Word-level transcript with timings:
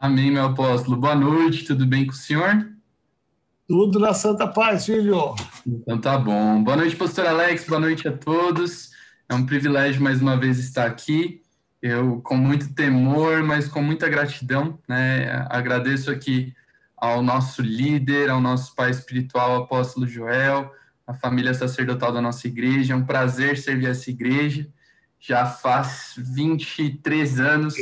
Amém, 0.00 0.30
meu 0.30 0.44
apóstolo. 0.44 0.96
Boa 0.96 1.16
noite, 1.16 1.64
tudo 1.64 1.84
bem 1.84 2.06
com 2.06 2.12
o 2.12 2.14
senhor? 2.14 2.70
Tudo 3.66 3.98
na 3.98 4.14
santa 4.14 4.46
paz, 4.46 4.86
filho. 4.86 5.34
Então 5.66 6.00
tá 6.00 6.16
bom. 6.16 6.62
Boa 6.62 6.76
noite, 6.76 6.94
pastor 6.94 7.26
Alex, 7.26 7.66
boa 7.66 7.80
noite 7.80 8.06
a 8.06 8.16
todos. 8.16 8.92
É 9.28 9.34
um 9.34 9.44
privilégio 9.44 10.00
mais 10.00 10.22
uma 10.22 10.36
vez 10.36 10.60
estar 10.60 10.86
aqui. 10.86 11.42
Eu, 11.82 12.20
com 12.20 12.36
muito 12.36 12.72
temor, 12.74 13.42
mas 13.42 13.66
com 13.66 13.82
muita 13.82 14.08
gratidão, 14.08 14.78
né? 14.88 15.44
Agradeço 15.50 16.12
aqui 16.12 16.54
ao 16.96 17.20
nosso 17.20 17.60
líder, 17.60 18.30
ao 18.30 18.40
nosso 18.40 18.76
pai 18.76 18.92
espiritual, 18.92 19.64
apóstolo 19.64 20.06
Joel, 20.06 20.72
a 21.04 21.12
família 21.12 21.52
sacerdotal 21.54 22.12
da 22.12 22.22
nossa 22.22 22.46
igreja. 22.46 22.92
É 22.92 22.96
um 22.96 23.04
prazer 23.04 23.58
servir 23.58 23.86
essa 23.86 24.08
igreja. 24.10 24.68
Já 25.18 25.44
faz 25.44 26.14
23 26.16 27.40
anos 27.40 27.74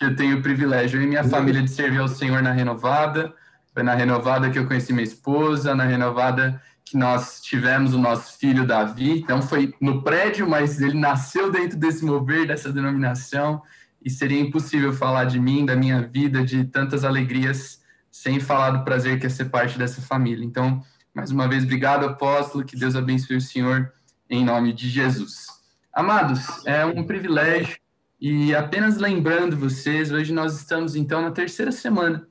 que 0.00 0.06
eu 0.06 0.16
tenho 0.16 0.38
o 0.38 0.42
privilégio, 0.42 1.00
e 1.02 1.06
minha 1.06 1.22
família, 1.22 1.62
de 1.62 1.70
servir 1.70 2.00
ao 2.00 2.08
Senhor 2.08 2.42
na 2.42 2.52
Renovada. 2.52 3.34
Foi 3.74 3.82
na 3.82 3.94
Renovada 3.94 4.48
que 4.48 4.58
eu 4.58 4.66
conheci 4.66 4.94
minha 4.94 5.04
esposa, 5.04 5.74
na 5.74 5.84
Renovada 5.84 6.60
que 6.86 6.96
nós 6.96 7.42
tivemos 7.42 7.92
o 7.92 7.98
nosso 7.98 8.38
filho 8.38 8.66
Davi. 8.66 9.20
Então 9.20 9.42
foi 9.42 9.74
no 9.78 10.02
prédio, 10.02 10.48
mas 10.48 10.80
ele 10.80 10.98
nasceu 10.98 11.52
dentro 11.52 11.78
desse 11.78 12.02
mover, 12.02 12.46
dessa 12.46 12.72
denominação. 12.72 13.60
E 14.02 14.08
seria 14.08 14.40
impossível 14.40 14.90
falar 14.90 15.24
de 15.24 15.38
mim, 15.38 15.66
da 15.66 15.76
minha 15.76 16.00
vida, 16.00 16.42
de 16.42 16.64
tantas 16.64 17.04
alegrias, 17.04 17.82
sem 18.10 18.40
falar 18.40 18.70
do 18.70 18.84
prazer 18.84 19.20
que 19.20 19.26
é 19.26 19.28
ser 19.28 19.50
parte 19.50 19.78
dessa 19.78 20.00
família. 20.00 20.46
Então, 20.46 20.82
mais 21.14 21.30
uma 21.30 21.46
vez, 21.46 21.62
obrigado, 21.62 22.06
apóstolo. 22.06 22.64
Que 22.64 22.74
Deus 22.74 22.96
abençoe 22.96 23.36
o 23.36 23.40
Senhor, 23.40 23.92
em 24.30 24.42
nome 24.46 24.72
de 24.72 24.88
Jesus. 24.88 25.46
Amados, 25.92 26.64
é 26.64 26.86
um 26.86 27.04
privilégio 27.04 27.76
e 28.20 28.54
apenas 28.54 28.98
lembrando 28.98 29.56
vocês, 29.56 30.12
hoje 30.12 30.30
nós 30.30 30.54
estamos 30.54 30.94
então 30.94 31.22
na 31.22 31.30
terceira 31.30 31.72
semana, 31.72 32.28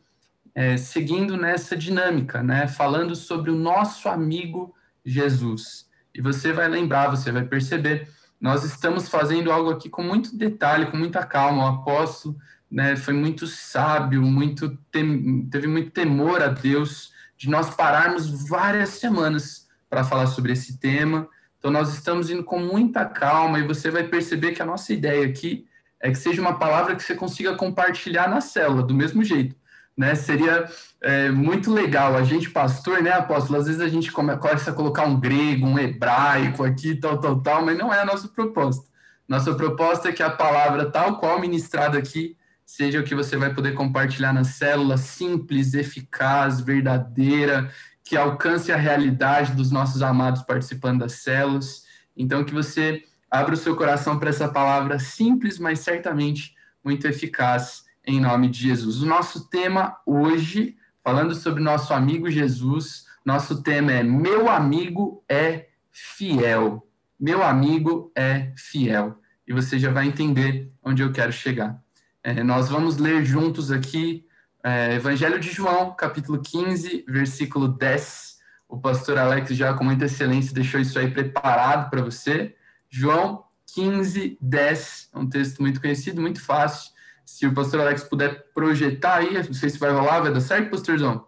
é, 0.54 0.78
seguindo 0.78 1.36
nessa 1.36 1.76
dinâmica, 1.76 2.44
né? 2.44 2.68
Falando 2.68 3.16
sobre 3.16 3.50
o 3.50 3.56
nosso 3.56 4.08
amigo 4.08 4.76
Jesus. 5.04 5.90
E 6.14 6.22
você 6.22 6.54
vai 6.54 6.68
lembrar, 6.68 7.10
você 7.10 7.32
vai 7.32 7.44
perceber, 7.44 8.08
nós 8.40 8.64
estamos 8.64 9.10
fazendo 9.10 9.52
algo 9.52 9.72
aqui 9.72 9.90
com 9.90 10.04
muito 10.04 10.38
detalhe, 10.38 10.86
com 10.92 10.98
muita 10.98 11.26
calma. 11.26 11.64
O 11.64 11.76
apóstolo 11.80 12.38
né, 12.70 12.96
foi 12.96 13.16
muito 13.16 13.48
sábio, 13.48 14.22
muito 14.22 14.78
tem, 14.92 15.48
teve 15.50 15.66
muito 15.66 15.90
temor 15.90 16.44
a 16.44 16.50
Deus 16.50 17.12
de 17.36 17.50
nós 17.50 17.74
pararmos 17.74 18.48
várias 18.48 18.90
semanas 18.90 19.68
para 19.90 20.04
falar 20.04 20.28
sobre 20.28 20.52
esse 20.52 20.78
tema. 20.78 21.28
Então, 21.58 21.72
nós 21.72 21.92
estamos 21.94 22.30
indo 22.30 22.44
com 22.44 22.60
muita 22.60 23.06
calma 23.06 23.58
e 23.58 23.68
você 23.68 23.90
vai 23.90 24.04
perceber 24.04 24.52
que 24.52 24.62
a 24.62 24.66
nossa 24.66 24.94
ideia 24.94 25.26
aqui 25.26 25.68
é 26.02 26.10
que 26.10 26.18
seja 26.18 26.42
uma 26.42 26.58
palavra 26.58 26.96
que 26.96 27.04
você 27.04 27.16
consiga 27.16 27.56
compartilhar 27.56 28.30
na 28.30 28.42
célula, 28.42 28.84
do 28.84 28.94
mesmo 28.94 29.24
jeito. 29.24 29.56
Né? 29.98 30.16
Seria 30.16 30.66
é, 31.02 31.30
muito 31.30 31.74
legal 31.74 32.16
a 32.16 32.24
gente, 32.24 32.50
pastor, 32.50 33.02
né, 33.02 33.12
apóstolo? 33.12 33.60
Às 33.60 33.66
vezes 33.66 33.82
a 33.82 33.90
gente 33.90 34.12
começa 34.12 34.72
a 34.72 34.74
colocar 34.74 35.04
um 35.04 35.20
grego, 35.20 35.68
um 35.68 35.78
hebraico 35.78 36.64
aqui, 36.64 36.96
tal, 36.96 37.20
tal, 37.20 37.42
tal, 37.42 37.66
mas 37.66 37.78
não 37.78 37.94
é 37.94 38.00
a 38.00 38.06
nossa 38.06 38.28
proposta. 38.30 38.88
Nossa 39.28 39.54
proposta 39.54 40.10
é 40.10 40.12
que 40.12 40.24
a 40.24 40.30
palavra, 40.30 40.90
tal 40.90 41.20
qual 41.20 41.40
ministrada 41.40 41.98
aqui, 41.98 42.38
seja 42.66 43.00
o 43.00 43.04
que 43.04 43.14
você 43.14 43.36
vai 43.36 43.54
poder 43.54 43.74
compartilhar 43.74 44.32
na 44.32 44.44
célula, 44.44 44.96
simples, 44.96 45.74
eficaz, 45.74 46.62
verdadeira, 46.62 47.70
que 48.04 48.16
alcance 48.16 48.72
a 48.72 48.78
realidade 48.78 49.52
dos 49.54 49.70
nossos 49.70 50.02
amados 50.02 50.42
participando 50.44 51.00
das 51.00 51.14
células. 51.14 51.84
Então, 52.16 52.44
que 52.44 52.54
você 52.54 53.04
Abra 53.30 53.54
o 53.54 53.58
seu 53.58 53.76
coração 53.76 54.18
para 54.18 54.30
essa 54.30 54.48
palavra 54.48 54.98
simples, 55.00 55.60
mas 55.60 55.80
certamente 55.80 56.56
muito 56.84 57.08
eficaz, 57.08 57.84
em 58.06 58.20
nome 58.20 58.50
de 58.50 58.60
Jesus. 58.60 59.02
O 59.02 59.06
nosso 59.06 59.50
tema 59.50 59.98
hoje, 60.06 60.76
falando 61.04 61.36
sobre 61.36 61.62
nosso 61.62 61.94
amigo 61.94 62.30
Jesus, 62.30 63.06
nosso 63.24 63.62
tema 63.62 63.92
é 63.92 64.04
Meu 64.04 64.50
amigo 64.50 65.24
é 65.30 65.68
fiel. 65.92 66.88
Meu 67.20 67.44
amigo 67.44 68.12
é 68.16 68.52
fiel. 68.56 69.20
E 69.48 69.54
você 69.54 69.78
já 69.78 69.92
vai 69.92 70.08
entender 70.08 70.72
onde 70.82 71.04
eu 71.04 71.12
quero 71.12 71.32
chegar. 71.32 71.80
É, 72.24 72.44
nós 72.44 72.70
vamos 72.70 72.98
ler 72.98 73.24
juntos 73.26 73.72
aqui 73.72 74.26
é, 74.64 74.96
Evangelho 74.96 75.40
de 75.40 75.52
João, 75.52 75.94
capítulo 75.96 76.42
15, 76.42 77.06
versículo 77.08 77.68
10. 77.68 78.40
O 78.68 78.78
pastor 78.78 79.18
Alex 79.18 79.56
já 79.56 79.74
com 79.74 79.84
muita 79.84 80.06
excelência 80.06 80.54
deixou 80.54 80.80
isso 80.80 81.00
aí 81.00 81.10
preparado 81.10 81.90
para 81.90 82.02
você. 82.02 82.56
João 82.90 83.46
15, 83.74 84.38
10. 84.42 85.10
É 85.14 85.20
um 85.20 85.30
texto 85.30 85.62
muito 85.62 85.80
conhecido, 85.80 86.22
muito 86.22 86.42
fácil. 86.42 86.92
Se 87.26 87.46
o 87.46 87.54
pastor 87.54 87.82
Alex 87.82 88.04
puder 88.04 88.52
projetar 88.54 89.18
aí, 89.18 89.34
não 89.34 89.54
sei 89.54 89.70
se 89.70 89.78
vai 89.78 89.92
rolar, 89.92 90.22
vai 90.22 90.34
dar 90.34 90.42
certo, 90.42 90.72
pastorzão? 90.72 91.28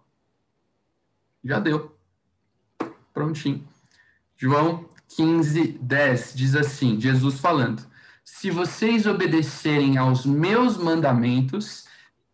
Já 1.44 1.60
deu. 1.60 1.96
Prontinho. 3.14 3.68
João 4.36 4.90
15, 5.16 5.80
10 5.82 6.34
diz 6.36 6.56
assim: 6.56 7.00
Jesus 7.00 7.40
falando: 7.40 7.86
Se 8.24 8.50
vocês 8.50 9.06
obedecerem 9.06 9.98
aos 9.98 10.26
meus 10.26 10.78
mandamentos, 10.78 11.86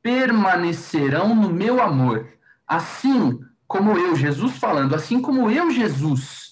permanecerão 0.01 1.35
no 1.35 1.49
meu 1.49 1.81
amor, 1.81 2.29
assim 2.65 3.41
como 3.67 3.97
eu, 3.97 4.15
Jesus 4.15 4.55
falando, 4.57 4.95
assim 4.95 5.21
como 5.21 5.51
eu, 5.51 5.69
Jesus, 5.69 6.47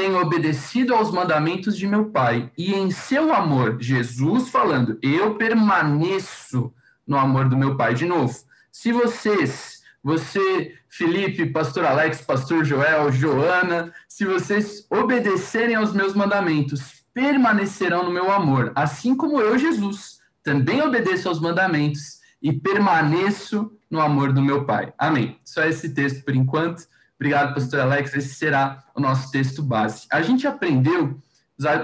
tenho 0.00 0.18
obedecido 0.18 0.94
aos 0.94 1.10
mandamentos 1.10 1.76
de 1.76 1.86
meu 1.86 2.06
Pai, 2.06 2.50
e 2.56 2.72
em 2.72 2.90
seu 2.90 3.34
amor, 3.34 3.76
Jesus 3.82 4.48
falando, 4.48 4.98
eu 5.02 5.34
permaneço 5.34 6.72
no 7.06 7.18
amor 7.18 7.50
do 7.50 7.56
meu 7.56 7.76
Pai. 7.76 7.92
De 7.92 8.06
novo, 8.06 8.34
se 8.72 8.92
vocês, 8.92 9.82
você, 10.02 10.74
Felipe, 10.88 11.44
Pastor 11.44 11.84
Alex, 11.84 12.22
Pastor 12.22 12.64
Joel, 12.64 13.12
Joana, 13.12 13.92
se 14.08 14.24
vocês 14.24 14.86
obedecerem 14.90 15.74
aos 15.74 15.92
meus 15.92 16.14
mandamentos, 16.14 17.04
permanecerão 17.12 18.02
no 18.02 18.10
meu 18.10 18.32
amor, 18.32 18.72
assim 18.74 19.14
como 19.14 19.38
eu, 19.38 19.58
Jesus, 19.58 20.18
também 20.42 20.80
obedeço 20.80 21.28
aos 21.28 21.38
mandamentos 21.38 22.20
e 22.40 22.54
permaneço 22.54 23.70
no 23.90 24.00
amor 24.00 24.32
do 24.32 24.40
meu 24.40 24.64
Pai. 24.64 24.94
Amém. 24.96 25.38
Só 25.44 25.62
esse 25.64 25.92
texto 25.92 26.24
por 26.24 26.34
enquanto. 26.34 26.88
Obrigado, 27.20 27.52
pastor 27.52 27.80
Alex. 27.80 28.14
Esse 28.14 28.34
será 28.34 28.82
o 28.94 29.00
nosso 29.00 29.30
texto 29.30 29.62
base. 29.62 30.06
A 30.10 30.22
gente 30.22 30.46
aprendeu 30.46 31.20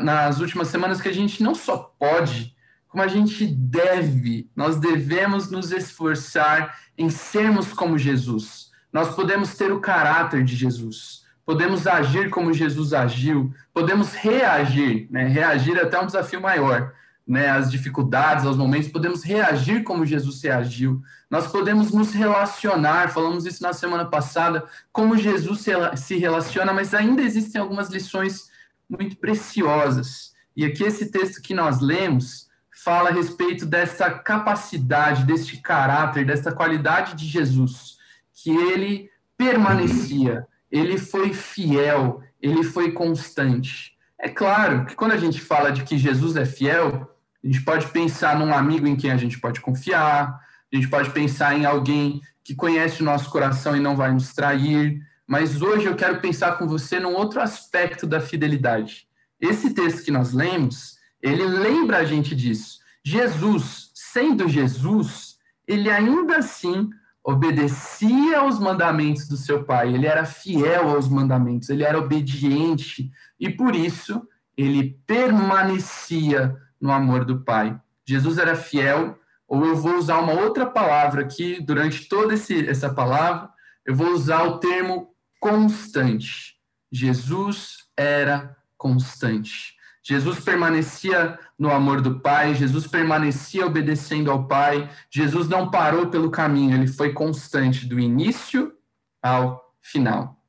nas 0.01 0.41
últimas 0.41 0.69
semanas 0.69 0.99
que 0.99 1.11
a 1.11 1.13
gente 1.13 1.43
não 1.43 1.55
só 1.55 1.77
pode, 1.77 2.57
como 2.89 3.03
a 3.03 3.07
gente 3.07 3.47
deve, 3.47 4.51
nós 4.57 4.81
devemos 4.81 5.51
nos 5.51 5.73
esforçar 5.73 6.79
em 6.97 7.11
sermos 7.11 7.75
como 7.75 7.99
Jesus. 7.99 8.71
Nós 8.91 9.15
podemos 9.15 9.55
ter 9.55 9.71
o 9.71 9.79
caráter 9.79 10.43
de 10.43 10.57
Jesus, 10.57 11.27
podemos 11.45 11.87
agir 11.87 12.31
como 12.31 12.55
Jesus 12.55 12.95
agiu, 12.95 13.53
podemos 13.75 14.15
reagir, 14.15 15.07
né? 15.11 15.27
Reagir 15.27 15.79
até 15.79 16.01
um 16.01 16.07
desafio 16.07 16.41
maior, 16.41 16.95
né, 17.27 17.51
as 17.51 17.71
dificuldades, 17.71 18.47
aos 18.47 18.57
momentos, 18.57 18.89
podemos 18.89 19.23
reagir 19.23 19.83
como 19.83 20.07
Jesus 20.07 20.41
reagiu. 20.43 21.03
Nós 21.29 21.49
podemos 21.49 21.91
nos 21.91 22.13
relacionar, 22.13 23.11
falamos 23.11 23.45
isso 23.45 23.63
na 23.63 23.73
semana 23.73 24.05
passada, 24.05 24.65
como 24.93 25.19
Jesus 25.19 25.65
se 25.97 26.17
relaciona, 26.17 26.73
mas 26.73 26.95
ainda 26.95 27.23
existem 27.23 27.61
algumas 27.61 27.91
lições 27.91 28.49
muito 28.89 29.17
preciosas. 29.17 30.33
E 30.57 30.65
aqui 30.65 30.85
esse 30.85 31.11
texto 31.11 31.43
que 31.43 31.53
nós 31.53 31.81
lemos 31.81 32.47
fala 32.71 33.11
a 33.11 33.13
respeito 33.13 33.67
dessa 33.67 34.09
capacidade, 34.11 35.25
deste 35.25 35.57
caráter, 35.57 36.25
dessa 36.25 36.53
qualidade 36.53 37.17
de 37.17 37.27
Jesus, 37.27 37.97
que 38.33 38.51
ele 38.51 39.11
permanecia, 39.37 40.47
ele 40.71 40.97
foi 40.97 41.35
fiel, 41.35 42.23
ele 42.41 42.63
foi 42.63 42.93
constante. 42.93 43.97
É 44.19 44.29
claro 44.29 44.87
que 44.87 44.95
quando 44.95 45.13
a 45.13 45.17
gente 45.17 45.41
fala 45.41 45.73
de 45.73 45.83
que 45.83 45.99
Jesus 45.99 46.37
é 46.37 46.45
fiel, 46.45 47.11
a 47.47 47.49
gente 47.49 47.63
pode 47.63 47.87
pensar 47.91 48.37
num 48.37 48.53
amigo 48.53 48.89
em 48.89 48.97
quem 48.97 49.13
a 49.13 49.17
gente 49.17 49.39
pode 49.39 49.61
confiar, 49.61 50.41
a 50.73 50.77
gente 50.77 50.89
pode 50.89 51.11
pensar 51.11 51.57
em 51.57 51.65
alguém 51.65 52.21
que 52.43 52.57
conhece 52.57 53.03
o 53.03 53.05
nosso 53.05 53.31
coração 53.31 53.77
e 53.77 53.81
não 53.81 53.95
vai 53.95 54.13
nos 54.13 54.35
trair. 54.35 55.01
Mas 55.25 55.63
hoje 55.63 55.87
eu 55.87 55.95
quero 55.95 56.21
pensar 56.21 56.59
com 56.59 56.67
você 56.67 56.99
num 56.99 57.15
outro 57.15 57.41
aspecto 57.41 58.05
da 58.05 58.21
fidelidade. 58.21 59.07
Esse 59.41 59.73
texto 59.73 60.05
que 60.05 60.11
nós 60.11 60.33
lemos, 60.33 60.99
ele 61.23 61.45
lembra 61.45 61.99
a 61.99 62.05
gente 62.05 62.35
disso. 62.35 62.81
Jesus, 63.05 63.93
sendo 63.95 64.49
Jesus, 64.49 65.37
ele 65.69 65.89
ainda 65.89 66.39
assim 66.39 66.91
obedecia 67.23 68.41
aos 68.41 68.59
mandamentos 68.59 69.29
do 69.29 69.37
seu 69.37 69.63
pai, 69.63 69.95
ele 69.95 70.07
era 70.07 70.25
fiel 70.25 70.91
aos 70.91 71.09
mandamentos, 71.09 71.69
ele 71.69 71.85
era 71.85 71.99
obediente 71.99 73.09
e 73.39 73.49
por 73.49 73.77
isso 73.77 74.27
ele 74.57 74.99
permanecia 75.07 76.57
no 76.81 76.93
amor 76.93 77.25
do 77.25 77.41
Pai. 77.41 77.79
Jesus 78.05 78.39
era 78.39 78.55
fiel, 78.55 79.19
ou 79.49 79.65
eu 79.65 79.77
vou 79.77 79.97
usar 79.97 80.19
uma 80.19 80.33
outra 80.33 80.67
palavra 80.67 81.23
aqui, 81.23 81.61
durante 81.61 82.09
toda 82.09 82.35
esse, 82.35 82.69
essa 82.69 82.93
palavra, 82.93 83.49
eu 83.85 83.95
vou 83.95 84.09
usar 84.11 84.43
o 84.45 84.59
termo 84.59 85.15
constante. 85.41 86.57
Jesus 86.91 87.87
era 87.97 88.57
constante. 88.77 89.77
Jesus 90.03 90.39
permanecia 90.39 91.39
no 91.59 91.71
amor 91.71 92.01
do 92.01 92.21
Pai, 92.21 92.55
Jesus 92.55 92.87
permanecia 92.87 93.67
obedecendo 93.67 94.31
ao 94.31 94.47
Pai, 94.47 94.89
Jesus 95.11 95.49
não 95.49 95.71
parou 95.71 96.09
pelo 96.09 96.31
caminho, 96.31 96.77
ele 96.77 96.87
foi 96.87 97.13
constante 97.13 97.87
do 97.87 97.99
início 97.99 98.73
ao 99.21 99.75
final. 99.81 100.41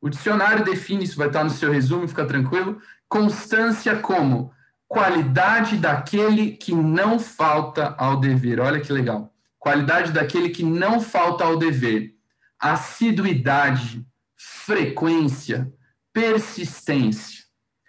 O 0.00 0.10
dicionário 0.10 0.64
define 0.64 1.04
isso, 1.04 1.16
vai 1.16 1.28
estar 1.28 1.44
no 1.44 1.50
seu 1.50 1.72
resumo, 1.72 2.06
fica 2.06 2.26
tranquilo. 2.26 2.80
Constância 3.08 3.96
como 3.96 4.52
qualidade 4.88 5.76
daquele 5.76 6.52
que 6.52 6.72
não 6.74 7.18
falta 7.18 7.94
ao 7.98 8.18
dever. 8.18 8.60
Olha 8.60 8.80
que 8.80 8.92
legal. 8.92 9.32
Qualidade 9.58 10.12
daquele 10.12 10.50
que 10.50 10.62
não 10.62 11.00
falta 11.00 11.44
ao 11.44 11.58
dever. 11.58 12.14
Assiduidade, 12.58 14.06
frequência, 14.36 15.72
persistência. 16.12 17.44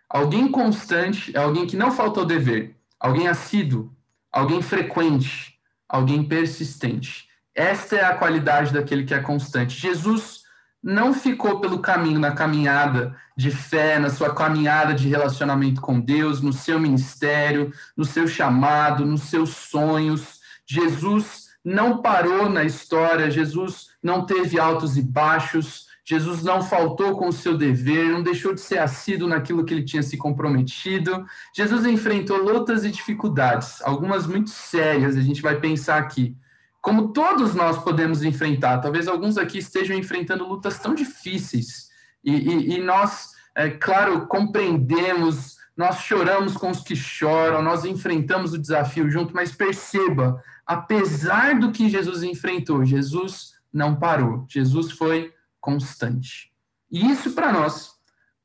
Alguém 0.09 0.49
constante 0.49 1.35
é 1.35 1.39
alguém 1.39 1.67
que 1.67 1.75
não 1.75 1.91
falta 1.91 2.21
ao 2.21 2.25
dever, 2.25 2.77
alguém 2.99 3.27
assíduo, 3.27 3.94
alguém 4.31 4.61
frequente, 4.61 5.59
alguém 5.88 6.23
persistente. 6.23 7.27
Esta 7.53 7.97
é 7.97 8.05
a 8.05 8.15
qualidade 8.15 8.71
daquele 8.71 9.03
que 9.03 9.13
é 9.13 9.19
constante. 9.19 9.77
Jesus 9.77 10.44
não 10.83 11.13
ficou 11.13 11.59
pelo 11.59 11.79
caminho 11.79 12.19
na 12.19 12.31
caminhada 12.31 13.15
de 13.35 13.51
fé, 13.51 14.00
na 14.00 14.09
sua 14.09 14.33
caminhada 14.33 14.94
de 14.94 15.07
relacionamento 15.07 15.81
com 15.81 16.00
Deus, 16.00 16.41
no 16.41 16.53
seu 16.53 16.79
ministério, 16.79 17.71
no 17.95 18.06
seu 18.06 18.27
chamado, 18.27 19.06
nos 19.06 19.24
seus 19.24 19.50
sonhos. 19.50 20.39
Jesus 20.65 21.47
não 21.63 22.01
parou 22.01 22.50
na 22.50 22.63
história, 22.63 23.29
Jesus 23.29 23.88
não 24.01 24.25
teve 24.25 24.59
altos 24.59 24.97
e 24.97 25.01
baixos, 25.01 25.88
Jesus 26.06 26.41
não 26.41 26.62
faltou 26.62 27.18
com 27.18 27.27
o 27.27 27.33
seu 27.33 27.57
dever, 27.57 28.09
não 28.09 28.23
deixou 28.23 28.53
de 28.53 28.62
ser 28.62 28.77
assíduo 28.77 29.27
naquilo 29.27 29.65
que 29.65 29.73
ele 29.73 29.83
tinha 29.83 30.01
se 30.01 30.15
comprometido. 30.15 31.25
Jesus 31.53 31.85
enfrentou 31.85 32.38
lutas 32.38 32.85
e 32.85 32.91
dificuldades, 32.91 33.81
algumas 33.81 34.25
muito 34.25 34.50
sérias, 34.50 35.18
a 35.18 35.21
gente 35.21 35.41
vai 35.41 35.59
pensar 35.59 35.97
aqui. 35.97 36.38
Como 36.87 37.09
todos 37.09 37.53
nós 37.53 37.83
podemos 37.83 38.23
enfrentar, 38.23 38.77
talvez 38.77 39.09
alguns 39.09 39.37
aqui 39.37 39.57
estejam 39.57 39.97
enfrentando 39.97 40.47
lutas 40.47 40.79
tão 40.79 40.95
difíceis, 40.95 41.89
e, 42.23 42.31
e, 42.31 42.75
e 42.75 42.81
nós, 42.81 43.31
é, 43.53 43.69
claro, 43.71 44.25
compreendemos, 44.25 45.57
nós 45.75 45.99
choramos 46.03 46.55
com 46.55 46.69
os 46.69 46.79
que 46.79 46.95
choram, 46.95 47.61
nós 47.61 47.83
enfrentamos 47.83 48.53
o 48.53 48.57
desafio 48.57 49.11
junto, 49.11 49.35
mas 49.35 49.51
perceba, 49.51 50.41
apesar 50.65 51.59
do 51.59 51.73
que 51.73 51.89
Jesus 51.89 52.23
enfrentou, 52.23 52.85
Jesus 52.85 53.55
não 53.73 53.93
parou, 53.93 54.45
Jesus 54.47 54.93
foi 54.93 55.33
constante. 55.59 56.53
E 56.89 57.11
isso, 57.11 57.31
para 57.33 57.51
nós, 57.51 57.95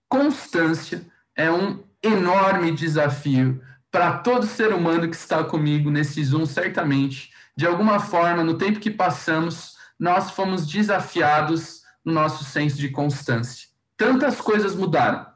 constância 0.09 1.07
é 1.37 1.49
um 1.49 1.85
enorme 2.03 2.73
desafio 2.73 3.63
para 3.89 4.19
todo 4.19 4.47
ser 4.49 4.75
humano 4.75 5.09
que 5.09 5.15
está 5.15 5.45
comigo 5.45 5.93
nesse 5.93 6.25
Zoom, 6.25 6.45
certamente. 6.45 7.32
De 7.57 7.67
alguma 7.67 8.01
forma, 8.01 8.43
no 8.43 8.57
tempo 8.57 8.81
que 8.81 8.91
passamos, 8.91 9.75
nós 9.99 10.31
fomos 10.31 10.67
desafiados 10.67 11.83
no 12.05 12.13
nosso 12.13 12.45
senso 12.45 12.77
de 12.77 12.89
constância. 12.89 13.69
Tantas 13.97 14.41
coisas 14.41 14.75
mudaram. 14.75 15.27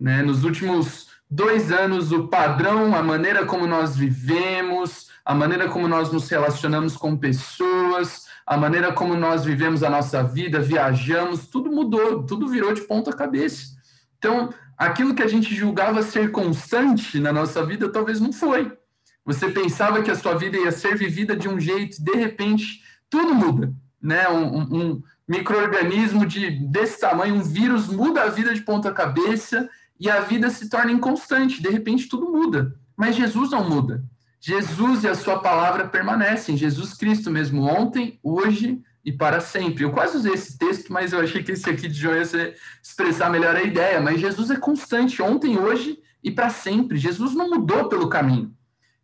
Né? 0.00 0.22
Nos 0.22 0.44
últimos 0.44 1.08
dois 1.30 1.70
anos, 1.70 2.10
o 2.10 2.28
padrão, 2.28 2.94
a 2.94 3.02
maneira 3.02 3.44
como 3.44 3.66
nós 3.66 3.96
vivemos, 3.96 5.08
a 5.24 5.34
maneira 5.34 5.68
como 5.68 5.86
nós 5.86 6.10
nos 6.10 6.28
relacionamos 6.28 6.96
com 6.96 7.16
pessoas, 7.16 8.26
a 8.46 8.56
maneira 8.56 8.92
como 8.92 9.14
nós 9.14 9.44
vivemos 9.44 9.82
a 9.82 9.90
nossa 9.90 10.22
vida, 10.22 10.58
viajamos, 10.58 11.46
tudo 11.48 11.70
mudou, 11.70 12.24
tudo 12.24 12.48
virou 12.48 12.72
de 12.72 12.80
ponta 12.80 13.12
cabeça. 13.12 13.76
Então, 14.16 14.52
aquilo 14.76 15.14
que 15.14 15.22
a 15.22 15.28
gente 15.28 15.54
julgava 15.54 16.02
ser 16.02 16.32
constante 16.32 17.20
na 17.20 17.32
nossa 17.32 17.64
vida, 17.64 17.90
talvez 17.90 18.20
não 18.20 18.32
foi. 18.32 18.72
Você 19.28 19.50
pensava 19.50 20.02
que 20.02 20.10
a 20.10 20.14
sua 20.14 20.38
vida 20.38 20.56
ia 20.56 20.72
ser 20.72 20.96
vivida 20.96 21.36
de 21.36 21.50
um 21.50 21.60
jeito, 21.60 22.02
de 22.02 22.12
repente, 22.12 22.82
tudo 23.10 23.34
muda. 23.34 23.74
Né? 24.00 24.26
Um, 24.26 24.60
um 24.74 25.02
microorganismo 25.28 26.24
de, 26.24 26.48
desse 26.70 26.98
tamanho, 26.98 27.34
um 27.34 27.42
vírus 27.42 27.88
muda 27.88 28.22
a 28.22 28.30
vida 28.30 28.54
de 28.54 28.62
ponta 28.62 28.90
cabeça 28.90 29.68
e 30.00 30.08
a 30.08 30.20
vida 30.20 30.48
se 30.48 30.70
torna 30.70 30.92
inconstante. 30.92 31.60
De 31.60 31.68
repente, 31.68 32.08
tudo 32.08 32.32
muda. 32.32 32.74
Mas 32.96 33.16
Jesus 33.16 33.50
não 33.50 33.68
muda. 33.68 34.02
Jesus 34.40 35.04
e 35.04 35.08
a 35.08 35.14
sua 35.14 35.40
palavra 35.40 35.86
permanecem, 35.86 36.56
Jesus 36.56 36.94
Cristo 36.94 37.30
mesmo, 37.30 37.64
ontem, 37.64 38.18
hoje 38.22 38.80
e 39.04 39.12
para 39.12 39.40
sempre. 39.40 39.84
Eu 39.84 39.92
quase 39.92 40.16
usei 40.16 40.32
esse 40.32 40.56
texto, 40.56 40.90
mas 40.90 41.12
eu 41.12 41.20
achei 41.20 41.42
que 41.42 41.52
esse 41.52 41.68
aqui 41.68 41.86
de 41.86 42.00
João 42.00 42.16
ia 42.16 42.54
expressar 42.82 43.28
melhor 43.28 43.54
a 43.54 43.62
ideia. 43.62 44.00
Mas 44.00 44.22
Jesus 44.22 44.50
é 44.50 44.56
constante, 44.56 45.20
ontem, 45.20 45.58
hoje 45.58 45.98
e 46.24 46.30
para 46.30 46.48
sempre. 46.48 46.96
Jesus 46.96 47.34
não 47.34 47.50
mudou 47.50 47.90
pelo 47.90 48.08
caminho. 48.08 48.56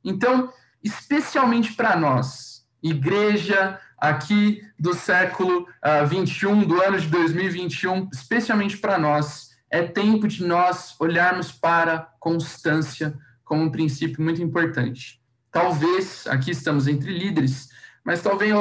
Então, 0.05 0.53
especialmente 0.83 1.73
para 1.73 1.97
nós, 1.97 2.67
igreja 2.83 3.81
aqui 3.97 4.63
do 4.79 4.93
século 4.93 5.63
uh, 5.63 5.67
ah, 5.81 6.05
21, 6.05 6.65
do 6.65 6.83
ano 6.83 7.01
de 7.01 7.09
2021, 7.09 8.11
especialmente 8.13 8.77
para 8.77 8.99
nós, 8.99 9.55
é 9.71 9.83
tempo 9.83 10.29
de 10.29 10.45
nós 10.45 10.95
olharmos 11.01 11.51
para 11.51 12.13
constância 12.21 13.19
como 13.45 13.63
um 13.63 13.71
princípio 13.71 14.23
muito 14.23 14.43
importante. 14.43 15.21
Talvez, 15.51 16.27
aqui 16.27 16.51
estamos 16.51 16.87
entre 16.87 17.17
líderes, 17.17 17.71
mas 18.05 18.21
talvez, 18.21 18.53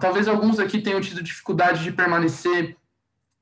talvez 0.00 0.28
alguns 0.28 0.58
aqui 0.58 0.80
tenham 0.80 1.00
tido 1.00 1.22
dificuldade 1.22 1.82
de 1.82 1.92
permanecer 1.92 2.76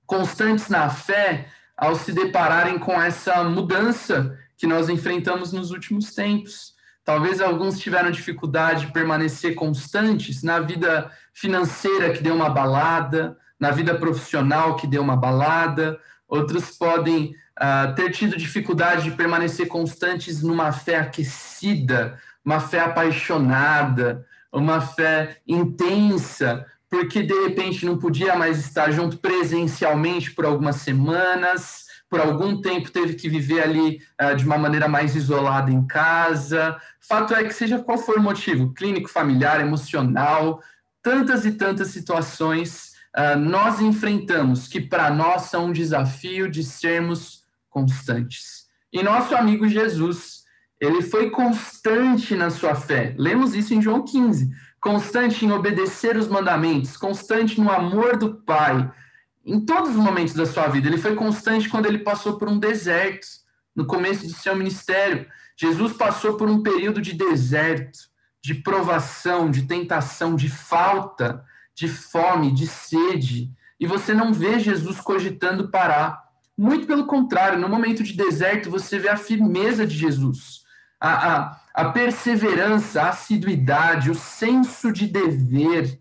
constantes 0.06 0.68
na 0.68 0.88
fé 0.88 1.48
ao 1.76 1.94
se 1.94 2.12
depararem 2.12 2.78
com 2.78 3.00
essa 3.00 3.44
mudança 3.44 4.38
que 4.56 4.66
nós 4.66 4.88
enfrentamos 4.88 5.52
nos 5.52 5.70
últimos 5.70 6.14
tempos. 6.14 6.74
Talvez 7.10 7.40
alguns 7.40 7.80
tiveram 7.80 8.08
dificuldade 8.08 8.86
de 8.86 8.92
permanecer 8.92 9.56
constantes 9.56 10.44
na 10.44 10.60
vida 10.60 11.10
financeira 11.34 12.12
que 12.12 12.22
deu 12.22 12.32
uma 12.36 12.48
balada, 12.48 13.36
na 13.58 13.72
vida 13.72 13.96
profissional 13.96 14.76
que 14.76 14.86
deu 14.86 15.02
uma 15.02 15.16
balada. 15.16 15.98
Outros 16.28 16.70
podem 16.70 17.34
uh, 17.60 17.92
ter 17.96 18.12
tido 18.12 18.36
dificuldade 18.36 19.02
de 19.02 19.16
permanecer 19.16 19.66
constantes 19.66 20.40
numa 20.40 20.70
fé 20.70 21.00
aquecida, 21.00 22.16
uma 22.44 22.60
fé 22.60 22.78
apaixonada, 22.78 24.24
uma 24.52 24.80
fé 24.80 25.38
intensa, 25.48 26.64
porque 26.88 27.24
de 27.24 27.34
repente 27.42 27.84
não 27.84 27.98
podia 27.98 28.36
mais 28.36 28.56
estar 28.60 28.92
junto 28.92 29.18
presencialmente 29.18 30.30
por 30.30 30.44
algumas 30.46 30.76
semanas, 30.76 31.86
por 32.10 32.20
algum 32.20 32.60
tempo 32.60 32.90
teve 32.90 33.14
que 33.14 33.28
viver 33.28 33.62
ali 33.62 34.02
uh, 34.20 34.34
de 34.34 34.44
uma 34.44 34.58
maneira 34.58 34.88
mais 34.88 35.14
isolada 35.14 35.70
em 35.70 35.86
casa. 35.86 36.76
Fato 37.00 37.32
é 37.34 37.44
que, 37.44 37.54
seja 37.54 37.78
qual 37.78 37.96
for 37.96 38.18
o 38.18 38.22
motivo, 38.22 38.74
clínico, 38.74 39.08
familiar, 39.08 39.60
emocional, 39.60 40.60
tantas 41.00 41.46
e 41.46 41.52
tantas 41.52 41.88
situações 41.88 42.90
uh, 43.16 43.38
nós 43.38 43.80
enfrentamos 43.80 44.66
que 44.66 44.80
para 44.80 45.08
nós 45.10 45.42
são 45.42 45.66
um 45.66 45.72
desafio 45.72 46.50
de 46.50 46.64
sermos 46.64 47.44
constantes. 47.68 48.68
E 48.92 49.02
nosso 49.02 49.34
amigo 49.36 49.68
Jesus, 49.68 50.42
ele 50.80 51.02
foi 51.02 51.30
constante 51.30 52.34
na 52.34 52.50
sua 52.50 52.74
fé. 52.74 53.14
Lemos 53.16 53.54
isso 53.54 53.72
em 53.72 53.80
João 53.80 54.04
15. 54.04 54.50
Constante 54.80 55.44
em 55.44 55.52
obedecer 55.52 56.16
os 56.16 56.26
mandamentos, 56.26 56.96
constante 56.96 57.60
no 57.60 57.70
amor 57.70 58.16
do 58.16 58.34
Pai. 58.34 58.90
Em 59.44 59.60
todos 59.60 59.90
os 59.90 59.96
momentos 59.96 60.34
da 60.34 60.46
sua 60.46 60.68
vida. 60.68 60.88
Ele 60.88 60.98
foi 60.98 61.14
constante 61.14 61.68
quando 61.68 61.86
ele 61.86 61.98
passou 61.98 62.38
por 62.38 62.48
um 62.48 62.58
deserto, 62.58 63.26
no 63.74 63.86
começo 63.86 64.26
do 64.26 64.32
seu 64.32 64.54
ministério. 64.54 65.26
Jesus 65.56 65.92
passou 65.92 66.36
por 66.36 66.48
um 66.48 66.62
período 66.62 67.00
de 67.00 67.12
deserto, 67.14 67.98
de 68.42 68.54
provação, 68.54 69.50
de 69.50 69.62
tentação, 69.62 70.36
de 70.36 70.48
falta, 70.48 71.44
de 71.74 71.88
fome, 71.88 72.52
de 72.52 72.66
sede. 72.66 73.50
E 73.78 73.86
você 73.86 74.12
não 74.12 74.32
vê 74.32 74.58
Jesus 74.58 75.00
cogitando 75.00 75.70
parar. 75.70 76.22
Muito 76.56 76.86
pelo 76.86 77.06
contrário, 77.06 77.58
no 77.58 77.68
momento 77.68 78.02
de 78.02 78.12
deserto, 78.12 78.70
você 78.70 78.98
vê 78.98 79.08
a 79.08 79.16
firmeza 79.16 79.86
de 79.86 79.96
Jesus 79.96 80.60
a, 81.00 81.36
a, 81.36 81.60
a 81.74 81.84
perseverança, 81.90 83.02
a 83.02 83.08
assiduidade, 83.08 84.10
o 84.10 84.14
senso 84.14 84.92
de 84.92 85.06
dever. 85.06 85.98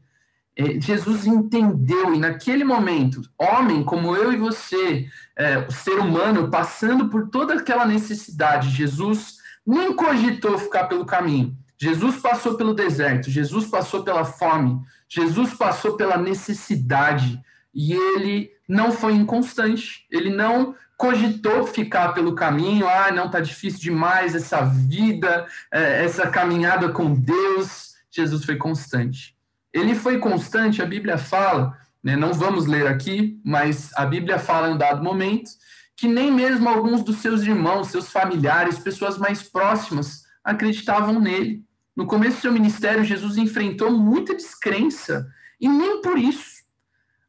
É, 0.59 0.77
Jesus 0.77 1.25
entendeu, 1.25 2.13
e 2.13 2.19
naquele 2.19 2.65
momento, 2.65 3.21
homem 3.37 3.81
como 3.81 4.13
eu 4.13 4.33
e 4.33 4.35
você, 4.35 5.07
é, 5.37 5.59
o 5.59 5.71
ser 5.71 5.97
humano, 5.97 6.51
passando 6.51 7.07
por 7.07 7.29
toda 7.29 7.53
aquela 7.53 7.85
necessidade, 7.85 8.69
Jesus 8.69 9.37
nem 9.65 9.95
cogitou 9.95 10.57
ficar 10.57 10.89
pelo 10.89 11.05
caminho. 11.05 11.57
Jesus 11.77 12.17
passou 12.17 12.55
pelo 12.55 12.73
deserto, 12.73 13.31
Jesus 13.31 13.67
passou 13.67 14.03
pela 14.03 14.25
fome, 14.25 14.81
Jesus 15.07 15.53
passou 15.53 15.95
pela 15.95 16.17
necessidade 16.17 17.41
e 17.73 17.93
ele 17.93 18.51
não 18.67 18.91
foi 18.91 19.13
inconstante, 19.13 20.05
ele 20.11 20.29
não 20.29 20.75
cogitou 20.97 21.65
ficar 21.65 22.09
pelo 22.09 22.35
caminho, 22.35 22.85
ah, 22.85 23.09
não 23.13 23.27
está 23.27 23.39
difícil 23.39 23.79
demais 23.79 24.35
essa 24.35 24.61
vida, 24.61 25.47
é, 25.71 26.03
essa 26.03 26.27
caminhada 26.27 26.89
com 26.89 27.13
Deus. 27.13 27.93
Jesus 28.11 28.43
foi 28.43 28.57
constante. 28.57 29.38
Ele 29.73 29.95
foi 29.95 30.19
constante, 30.19 30.81
a 30.81 30.85
Bíblia 30.85 31.17
fala, 31.17 31.77
né, 32.03 32.15
não 32.15 32.33
vamos 32.33 32.65
ler 32.65 32.87
aqui, 32.87 33.39
mas 33.43 33.91
a 33.95 34.05
Bíblia 34.05 34.39
fala 34.39 34.69
em 34.69 34.73
um 34.73 34.77
dado 34.77 35.03
momento 35.03 35.51
que 35.99 36.07
nem 36.07 36.31
mesmo 36.31 36.69
alguns 36.69 37.03
dos 37.03 37.17
seus 37.17 37.41
irmãos, 37.41 37.89
seus 37.89 38.09
familiares, 38.09 38.79
pessoas 38.79 39.17
mais 39.17 39.43
próximas 39.43 40.23
acreditavam 40.41 41.19
nele. 41.19 41.61
No 41.93 42.05
começo 42.05 42.37
do 42.37 42.41
seu 42.43 42.53
ministério, 42.53 43.03
Jesus 43.03 43.35
enfrentou 43.35 43.91
muita 43.91 44.33
descrença, 44.33 45.27
e 45.59 45.67
nem 45.67 46.01
por 46.01 46.17
isso. 46.17 46.59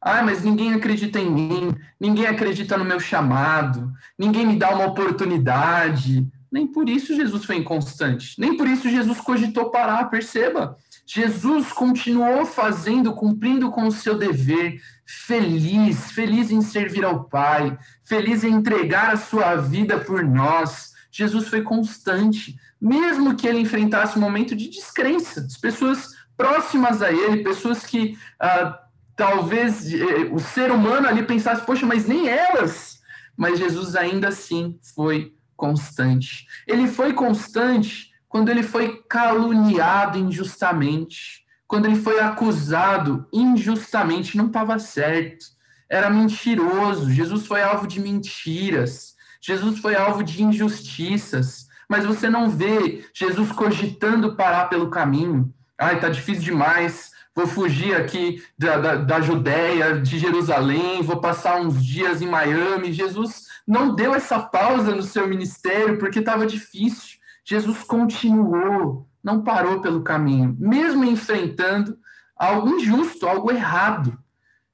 Ah, 0.01 0.23
mas 0.23 0.41
ninguém 0.41 0.73
acredita 0.73 1.19
em 1.19 1.29
mim, 1.29 1.75
ninguém 1.99 2.27
acredita 2.27 2.77
no 2.77 2.85
meu 2.85 2.97
chamado, 2.97 3.91
ninguém 4.17 4.47
me 4.47 4.55
dá 4.55 4.73
uma 4.73 4.85
oportunidade. 4.85 6.25
Nem 6.49 6.65
por 6.65 6.87
isso 6.87 7.13
Jesus 7.13 7.43
foi 7.43 7.57
inconstante, 7.57 8.39
nem 8.39 8.55
por 8.55 8.67
isso 8.67 8.89
Jesus 8.89 9.19
cogitou 9.19 9.69
parar, 9.69 10.09
perceba. 10.09 10.77
Jesus 11.13 11.73
continuou 11.73 12.45
fazendo, 12.45 13.11
cumprindo 13.11 13.69
com 13.69 13.85
o 13.85 13.91
seu 13.91 14.17
dever, 14.17 14.81
feliz, 15.05 16.09
feliz 16.13 16.49
em 16.49 16.61
servir 16.61 17.03
ao 17.03 17.25
Pai, 17.25 17.77
feliz 18.05 18.45
em 18.45 18.53
entregar 18.53 19.11
a 19.11 19.17
sua 19.17 19.57
vida 19.57 19.99
por 19.99 20.23
nós. 20.23 20.93
Jesus 21.11 21.49
foi 21.49 21.63
constante, 21.63 22.55
mesmo 22.79 23.35
que 23.35 23.45
ele 23.45 23.59
enfrentasse 23.59 24.17
um 24.17 24.21
momento 24.21 24.55
de 24.55 24.69
descrença, 24.69 25.41
as 25.41 25.57
pessoas 25.57 26.15
próximas 26.37 27.01
a 27.01 27.11
ele, 27.11 27.43
pessoas 27.43 27.85
que 27.85 28.17
ah, 28.39 28.79
talvez 29.13 29.93
eh, 29.93 30.29
o 30.31 30.39
ser 30.39 30.71
humano 30.71 31.09
ali 31.09 31.23
pensasse, 31.23 31.65
poxa, 31.65 31.85
mas 31.85 32.07
nem 32.07 32.29
elas. 32.29 33.01
Mas 33.35 33.59
Jesus 33.59 33.97
ainda 33.97 34.29
assim 34.29 34.79
foi 34.95 35.35
constante. 35.57 36.47
Ele 36.65 36.87
foi 36.87 37.11
constante 37.11 38.10
quando 38.31 38.47
ele 38.47 38.63
foi 38.63 39.03
caluniado 39.09 40.17
injustamente, 40.17 41.43
quando 41.67 41.85
ele 41.85 41.97
foi 41.97 42.21
acusado 42.21 43.27
injustamente, 43.31 44.37
não 44.37 44.47
estava 44.47 44.79
certo, 44.79 45.47
era 45.89 46.09
mentiroso. 46.09 47.11
Jesus 47.11 47.45
foi 47.45 47.61
alvo 47.61 47.85
de 47.85 47.99
mentiras, 47.99 49.15
Jesus 49.41 49.79
foi 49.79 49.95
alvo 49.95 50.23
de 50.23 50.41
injustiças, 50.41 51.67
mas 51.89 52.05
você 52.05 52.29
não 52.29 52.49
vê 52.49 53.03
Jesus 53.13 53.51
cogitando 53.51 54.37
parar 54.37 54.69
pelo 54.69 54.89
caminho. 54.89 55.53
Ai, 55.77 55.99
tá 55.99 56.07
difícil 56.07 56.43
demais. 56.43 57.11
Vou 57.35 57.45
fugir 57.45 57.95
aqui 57.95 58.41
da, 58.57 58.77
da, 58.77 58.95
da 58.95 59.19
Judéia, 59.19 59.99
de 59.99 60.17
Jerusalém, 60.17 61.01
vou 61.01 61.19
passar 61.19 61.59
uns 61.59 61.83
dias 61.83 62.21
em 62.21 62.27
Miami. 62.27 62.93
Jesus 62.93 63.47
não 63.67 63.93
deu 63.93 64.15
essa 64.15 64.39
pausa 64.39 64.95
no 64.95 65.03
seu 65.03 65.27
ministério 65.27 65.97
porque 65.97 66.19
estava 66.19 66.45
difícil. 66.45 67.19
Jesus 67.43 67.83
continuou, 67.83 69.07
não 69.23 69.43
parou 69.43 69.81
pelo 69.81 70.03
caminho, 70.03 70.55
mesmo 70.59 71.03
enfrentando 71.03 71.97
algo 72.35 72.69
injusto, 72.69 73.27
algo 73.27 73.51
errado. 73.51 74.17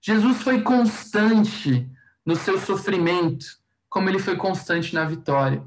Jesus 0.01 0.41
foi 0.41 0.61
constante 0.61 1.89
no 2.25 2.35
seu 2.35 2.59
sofrimento, 2.59 3.45
como 3.89 4.09
ele 4.09 4.19
foi 4.19 4.35
constante 4.35 4.93
na 4.93 5.05
vitória. 5.05 5.63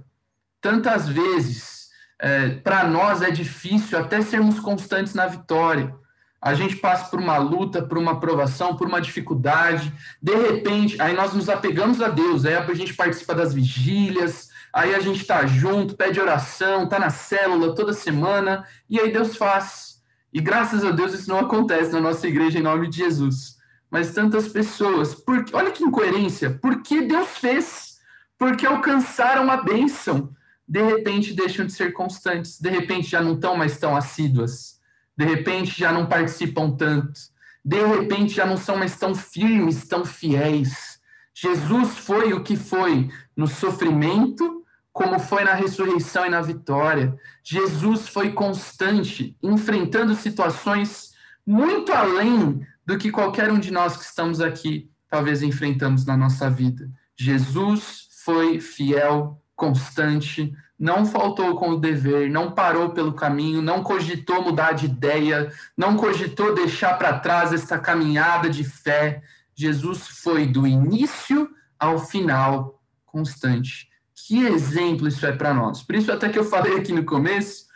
Tantas 0.61 1.09
vezes, 1.09 1.89
é, 2.19 2.51
para 2.51 2.87
nós 2.87 3.23
é 3.23 3.31
difícil 3.31 3.99
até 3.99 4.21
sermos 4.21 4.61
constantes 4.61 5.15
na 5.15 5.27
vitória. 5.27 5.95
A 6.41 6.55
gente 6.55 6.77
passa 6.77 7.11
por 7.11 7.19
uma 7.19 7.37
luta, 7.39 7.83
por 7.83 7.99
uma 7.99 8.13
aprovação, 8.13 8.77
por 8.77 8.87
uma 8.87 9.01
dificuldade. 9.01 9.93
De 10.23 10.35
repente, 10.35 11.01
aí 11.01 11.15
nós 11.15 11.35
nos 11.35 11.49
apegamos 11.49 12.01
a 12.01 12.09
Deus, 12.09 12.47
aí 12.47 12.55
a 12.55 12.75
gente 12.75 12.95
participa 12.95 13.35
das 13.35 13.53
vigílias, 13.53 14.50
aí 14.73 14.95
a 14.95 15.01
gente 15.01 15.21
está 15.21 15.47
junto, 15.47 15.97
pede 15.97 16.21
oração, 16.21 16.85
está 16.85 16.99
na 16.99 17.11
célula 17.11 17.75
toda 17.75 17.93
semana, 17.93 18.65
e 18.89 18.99
aí 18.99 19.13
Deus 19.13 19.37
faz. 19.37 20.01
E 20.33 20.41
graças 20.41 20.85
a 20.85 20.91
Deus 20.91 21.13
isso 21.13 21.29
não 21.29 21.41
acontece 21.41 21.93
na 21.93 22.01
nossa 22.01 22.27
igreja 22.27 22.59
em 22.59 22.63
nome 22.63 22.89
de 22.89 22.99
Jesus. 22.99 23.59
Mas 23.91 24.13
tantas 24.13 24.49
pessoas, 24.49 25.15
porque, 25.15 25.55
olha 25.55 25.73
que 25.73 25.83
incoerência, 25.83 26.59
porque 26.63 27.03
Deus 27.03 27.29
fez, 27.39 27.99
porque 28.39 28.65
alcançaram 28.65 29.51
a 29.51 29.57
bênção, 29.57 30.33
de 30.67 30.81
repente 30.81 31.35
deixam 31.35 31.67
de 31.67 31.73
ser 31.73 31.93
constantes, 31.93 32.61
de 32.61 32.71
repente 32.71 33.11
já 33.11 33.21
não 33.21 33.35
estão 33.35 33.57
mais 33.57 33.77
tão 33.79 33.97
assíduas, 33.97 34.79
de 35.17 35.25
repente 35.25 35.77
já 35.77 35.93
não 35.93 36.07
participam 36.07 36.71
tanto, 36.71 37.21
de 37.65 37.85
repente 37.85 38.35
já 38.35 38.47
não 38.47 38.57
são 38.57 38.77
mais 38.77 38.97
tão 38.97 39.13
firmes, 39.15 39.89
tão 39.89 40.05
fiéis. 40.05 41.01
Jesus 41.35 41.99
foi 41.99 42.33
o 42.33 42.45
que 42.45 42.57
foi 42.57 43.11
no 43.37 43.49
sofrimento 43.49 44.60
como 44.93 45.19
foi 45.19 45.45
na 45.45 45.55
ressurreição 45.55 46.27
e 46.27 46.31
na 46.31 46.41
vitória. 46.41 47.17
Jesus 47.43 48.09
foi 48.09 48.33
constante, 48.33 49.37
enfrentando 49.43 50.15
situações 50.15 51.13
muito 51.47 51.93
além 51.93 52.67
do 52.85 52.99
que 52.99 53.11
qualquer 53.11 53.51
um 53.51 53.59
de 53.59 53.71
nós 53.71 53.97
que 53.97 54.05
estamos 54.05 54.41
aqui 54.41 54.91
talvez 55.11 55.43
enfrentamos 55.43 56.07
na 56.07 56.17
nossa 56.17 56.49
vida. 56.49 56.89
Jesus 57.17 58.09
foi 58.25 58.61
fiel, 58.61 59.43
constante, 59.57 60.55
não 60.79 61.05
faltou 61.05 61.57
com 61.57 61.71
o 61.71 61.81
dever, 61.81 62.31
não 62.31 62.53
parou 62.53 62.91
pelo 62.91 63.13
caminho, 63.13 63.61
não 63.61 63.83
cogitou 63.83 64.43
mudar 64.43 64.73
de 64.73 64.87
ideia, 64.87 65.53
não 65.77 65.97
cogitou 65.97 66.55
deixar 66.55 66.97
para 66.97 67.19
trás 67.19 67.53
esta 67.53 67.79
caminhada 67.79 68.49
de 68.49 68.65
fé. 68.65 69.23
Jesus 69.55 70.07
foi 70.07 70.47
do 70.47 70.67
início 70.67 71.51
ao 71.79 71.99
final 71.99 72.81
constante. 73.05 73.90
Que 74.27 74.47
exemplo 74.47 75.09
isso 75.09 75.25
é 75.27 75.33
para 75.33 75.55
nós. 75.55 75.83
Por 75.83 75.95
isso, 75.95 76.11
até 76.13 76.29
que 76.29 76.39
eu 76.39 76.45
falei 76.45 76.77
aqui 76.77 76.93
no 76.93 77.05
começo, 77.05 77.67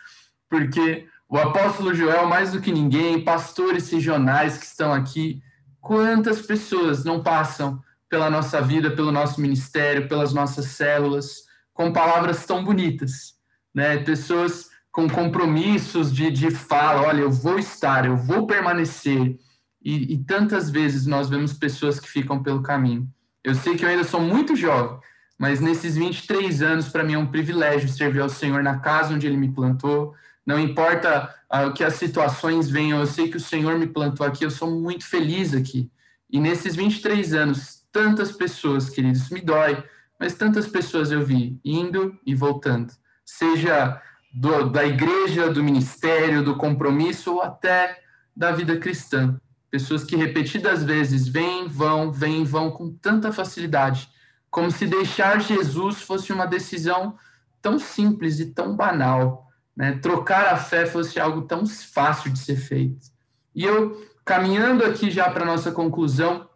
porque 0.49 1.07
o 1.27 1.37
apóstolo 1.37 1.93
Joel, 1.93 2.27
mais 2.27 2.51
do 2.51 2.61
que 2.61 2.71
ninguém, 2.71 3.23
pastores 3.23 3.89
regionais 3.89 4.57
que 4.57 4.65
estão 4.65 4.93
aqui, 4.93 5.41
quantas 5.81 6.41
pessoas 6.41 7.03
não 7.03 7.21
passam 7.21 7.81
pela 8.09 8.29
nossa 8.29 8.61
vida, 8.61 8.91
pelo 8.91 9.11
nosso 9.11 9.41
ministério, 9.41 10.07
pelas 10.07 10.33
nossas 10.33 10.67
células, 10.67 11.43
com 11.73 11.91
palavras 11.91 12.45
tão 12.45 12.63
bonitas, 12.63 13.33
né? 13.73 13.97
Pessoas 13.97 14.69
com 14.91 15.09
compromissos 15.09 16.13
de, 16.13 16.31
de 16.31 16.49
fala, 16.49 17.07
olha, 17.07 17.21
eu 17.21 17.29
vou 17.29 17.59
estar, 17.59 18.05
eu 18.05 18.15
vou 18.15 18.47
permanecer. 18.47 19.37
E, 19.83 20.13
e 20.13 20.23
tantas 20.23 20.69
vezes 20.69 21.05
nós 21.05 21.27
vemos 21.27 21.51
pessoas 21.51 21.99
que 21.99 22.09
ficam 22.09 22.41
pelo 22.41 22.63
caminho. 22.63 23.05
Eu 23.43 23.53
sei 23.53 23.75
que 23.75 23.83
eu 23.83 23.89
ainda 23.89 24.05
sou 24.05 24.21
muito 24.21 24.55
jovem, 24.55 24.97
mas 25.37 25.59
nesses 25.59 25.95
23 25.95 26.61
anos, 26.61 26.87
para 26.87 27.03
mim 27.03 27.13
é 27.13 27.17
um 27.17 27.27
privilégio 27.27 27.89
servir 27.89 28.21
ao 28.21 28.29
Senhor 28.29 28.63
na 28.63 28.79
casa 28.79 29.13
onde 29.13 29.27
Ele 29.27 29.37
me 29.37 29.51
plantou. 29.51 30.13
Não 30.45 30.59
importa 30.59 31.33
uh, 31.51 31.73
que 31.73 31.83
as 31.83 31.95
situações 31.95 32.69
venham, 32.69 32.99
eu 32.99 33.07
sei 33.07 33.29
que 33.29 33.37
o 33.37 33.41
Senhor 33.41 33.77
me 33.77 33.87
plantou 33.87 34.25
aqui, 34.25 34.45
eu 34.45 34.51
sou 34.51 34.71
muito 34.71 35.05
feliz 35.05 35.53
aqui. 35.53 35.91
E 36.31 36.39
nesses 36.39 36.75
23 36.75 37.33
anos, 37.33 37.83
tantas 37.91 38.31
pessoas, 38.31 38.89
queridos, 38.89 39.29
me 39.29 39.41
dói, 39.41 39.83
mas 40.19 40.35
tantas 40.35 40.67
pessoas 40.67 41.11
eu 41.11 41.25
vi 41.25 41.59
indo 41.63 42.17
e 42.25 42.33
voltando, 42.33 42.93
seja 43.25 44.01
do, 44.33 44.69
da 44.69 44.85
igreja, 44.85 45.49
do 45.49 45.63
ministério, 45.63 46.43
do 46.43 46.55
compromisso 46.55 47.33
ou 47.33 47.41
até 47.41 47.99
da 48.35 48.51
vida 48.51 48.77
cristã. 48.77 49.39
Pessoas 49.69 50.03
que 50.03 50.15
repetidas 50.15 50.83
vezes 50.83 51.27
vêm, 51.27 51.67
vão, 51.67 52.11
vêm, 52.11 52.43
vão 52.45 52.71
com 52.71 52.91
tanta 52.93 53.31
facilidade 53.33 54.09
como 54.55 54.71
se 54.71 54.87
deixar 54.87 55.41
Jesus 55.41 56.01
fosse 56.01 56.31
uma 56.31 56.45
decisão 56.45 57.17
tão 57.61 57.77
simples 57.77 58.39
e 58.39 58.53
tão 58.53 58.73
banal, 58.73 59.51
né? 59.75 59.99
Trocar 60.01 60.45
a 60.45 60.55
fé 60.55 60.85
fosse 60.85 61.19
algo 61.19 61.41
tão 61.41 61.67
fácil 61.67 62.31
de 62.31 62.39
ser 62.39 62.55
feito. 62.55 63.07
E 63.53 63.65
eu, 63.65 64.07
caminhando 64.23 64.85
aqui 64.85 65.11
já 65.11 65.29
para 65.29 65.43
nossa 65.43 65.73
conclusão, 65.73 66.47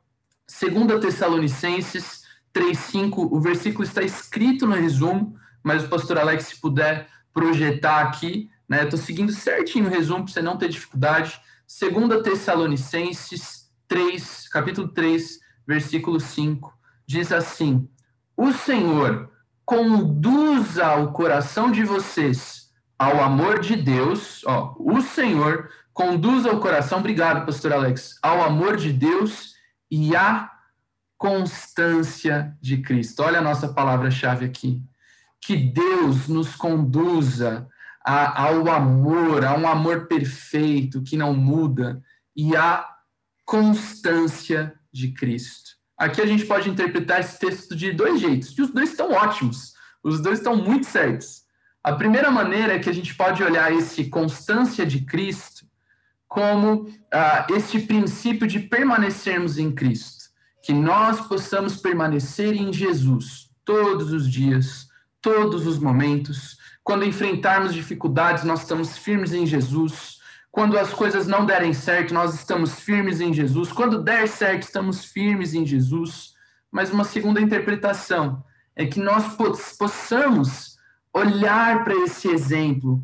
2 0.48 1.02
Tessalonicenses 1.02 2.24
3,5, 2.54 3.28
o 3.34 3.42
versículo 3.42 3.84
está 3.84 4.02
escrito 4.02 4.66
no 4.66 4.76
resumo, 4.76 5.36
mas 5.62 5.84
o 5.84 5.90
pastor 5.90 6.20
Alex, 6.20 6.46
se 6.46 6.62
puder 6.62 7.10
projetar 7.34 8.00
aqui, 8.04 8.50
né? 8.70 8.86
Estou 8.86 8.98
seguindo 8.98 9.34
certinho 9.34 9.88
o 9.88 9.90
resumo 9.90 10.24
para 10.24 10.32
você 10.32 10.42
não 10.42 10.56
ter 10.56 10.70
dificuldade. 10.70 11.38
2 11.68 12.24
Tessalonicenses 12.24 13.70
3, 13.90 14.48
capítulo 14.48 14.88
3, 14.88 15.42
versículo 15.68 16.18
5 16.18 16.79
diz 17.10 17.32
assim: 17.32 17.90
O 18.38 18.54
Senhor 18.54 19.32
conduza 19.66 20.94
o 20.98 21.12
coração 21.12 21.72
de 21.72 21.84
vocês 21.84 22.70
ao 23.00 23.24
amor 23.24 23.62
de 23.62 23.76
Deus, 23.76 24.44
ó, 24.46 24.76
o 24.78 25.02
Senhor 25.02 25.72
conduza 25.92 26.52
o 26.52 26.60
coração, 26.60 27.00
obrigado, 27.00 27.46
pastor 27.46 27.74
Alex, 27.74 28.20
ao 28.22 28.44
amor 28.44 28.78
de 28.78 28.94
Deus 28.94 29.54
e 29.90 30.16
à 30.16 30.52
constância 31.18 32.56
de 32.62 32.78
Cristo. 32.78 33.24
Olha 33.24 33.40
a 33.40 33.42
nossa 33.42 33.70
palavra-chave 33.70 34.46
aqui. 34.46 34.84
Que 35.42 35.56
Deus 35.56 36.28
nos 36.28 36.56
conduza 36.56 37.68
a, 38.06 38.44
ao 38.44 38.70
amor, 38.70 39.44
a 39.46 39.58
um 39.58 39.68
amor 39.68 40.08
perfeito 40.08 41.02
que 41.02 41.18
não 41.18 41.34
muda 41.34 42.02
e 42.36 42.56
à 42.56 42.86
constância 43.46 44.74
de 44.92 45.12
Cristo. 45.14 45.79
Aqui 46.00 46.22
a 46.22 46.26
gente 46.26 46.46
pode 46.46 46.70
interpretar 46.70 47.20
esse 47.20 47.38
texto 47.38 47.76
de 47.76 47.92
dois 47.92 48.22
jeitos, 48.22 48.58
e 48.58 48.62
os 48.62 48.70
dois 48.70 48.92
estão 48.92 49.12
ótimos, 49.12 49.74
os 50.02 50.22
dois 50.22 50.40
estão 50.40 50.56
muito 50.56 50.86
certos. 50.86 51.44
A 51.84 51.92
primeira 51.92 52.32
maneira 52.32 52.74
é 52.74 52.80
que 52.80 52.90
a 52.90 52.94
gente 52.94 53.14
pode 53.16 53.44
olhar 53.44 53.74
esse 53.74 54.06
constância 54.06 54.86
de 54.86 55.02
Cristo 55.02 55.68
como 56.26 56.88
ah, 57.12 57.46
princípio 57.88 58.48
de 58.48 58.60
permanecermos 58.60 59.58
em 59.58 59.72
Cristo, 59.72 60.26
que 60.64 60.72
nós 60.72 61.20
possamos 61.28 61.76
permanecer 61.76 62.54
em 62.54 62.72
Jesus 62.72 63.50
todos 63.66 64.14
os 64.14 64.32
dias, 64.32 64.88
todos 65.22 65.68
os 65.68 65.80
momentos. 65.80 66.58
Quando 66.84 67.04
enfrentarmos 67.04 67.74
dificuldades, 67.74 68.44
nós 68.44 68.62
estamos 68.62 68.98
firmes 68.98 69.34
em 69.34 69.46
Jesus. 69.46 70.19
Quando 70.60 70.78
as 70.78 70.94
coisas 70.94 71.26
não 71.26 71.46
derem 71.46 71.72
certo, 71.72 72.14
nós 72.14 72.34
estamos 72.34 72.82
firmes 72.82 73.22
em 73.22 73.34
Jesus. 73.34 73.72
Quando 73.72 74.04
der 74.04 74.28
certo, 74.28 74.64
estamos 74.64 75.06
firmes 75.06 75.54
em 75.54 75.66
Jesus. 75.66 76.34
Mas 76.70 76.92
uma 76.92 77.06
segunda 77.06 77.40
interpretação 77.40 78.44
é 78.76 78.86
que 78.86 79.00
nós 79.00 79.38
possamos 79.78 80.76
olhar 81.14 81.86
para 81.86 81.96
esse 82.04 82.28
exemplo. 82.28 83.02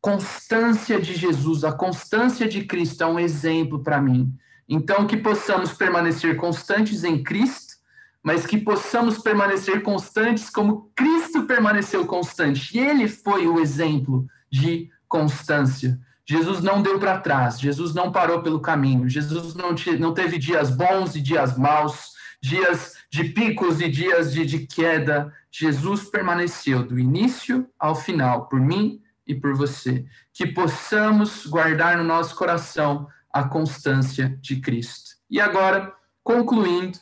Constância 0.00 1.00
de 1.00 1.14
Jesus, 1.14 1.62
a 1.62 1.70
constância 1.70 2.48
de 2.48 2.64
Cristo 2.64 3.04
é 3.04 3.06
um 3.06 3.20
exemplo 3.20 3.84
para 3.84 4.02
mim. 4.02 4.34
Então, 4.68 5.06
que 5.06 5.16
possamos 5.16 5.72
permanecer 5.72 6.34
constantes 6.34 7.04
em 7.04 7.22
Cristo, 7.22 7.74
mas 8.20 8.44
que 8.44 8.58
possamos 8.58 9.18
permanecer 9.18 9.80
constantes 9.80 10.50
como 10.50 10.90
Cristo 10.92 11.44
permaneceu 11.44 12.04
constante. 12.04 12.76
E 12.76 12.80
ele 12.80 13.06
foi 13.06 13.46
o 13.46 13.60
exemplo 13.60 14.26
de 14.50 14.90
constância. 15.06 16.04
Jesus 16.28 16.60
não 16.60 16.82
deu 16.82 16.98
para 16.98 17.20
trás, 17.20 17.60
Jesus 17.60 17.94
não 17.94 18.10
parou 18.10 18.42
pelo 18.42 18.60
caminho, 18.60 19.08
Jesus 19.08 19.54
não, 19.54 19.74
te, 19.74 19.96
não 19.96 20.12
teve 20.12 20.38
dias 20.38 20.70
bons 20.70 21.14
e 21.14 21.20
dias 21.20 21.56
maus, 21.56 22.16
dias 22.42 22.96
de 23.08 23.24
picos 23.24 23.80
e 23.80 23.88
dias 23.88 24.32
de, 24.32 24.44
de 24.44 24.66
queda. 24.66 25.32
Jesus 25.50 26.04
permaneceu 26.04 26.82
do 26.82 26.98
início 26.98 27.68
ao 27.78 27.94
final, 27.94 28.48
por 28.48 28.60
mim 28.60 29.00
e 29.26 29.34
por 29.34 29.54
você. 29.54 30.04
Que 30.32 30.46
possamos 30.46 31.46
guardar 31.46 31.96
no 31.96 32.04
nosso 32.04 32.34
coração 32.34 33.08
a 33.32 33.44
constância 33.44 34.36
de 34.40 34.56
Cristo. 34.56 35.16
E 35.30 35.40
agora, 35.40 35.92
concluindo, 36.24 36.98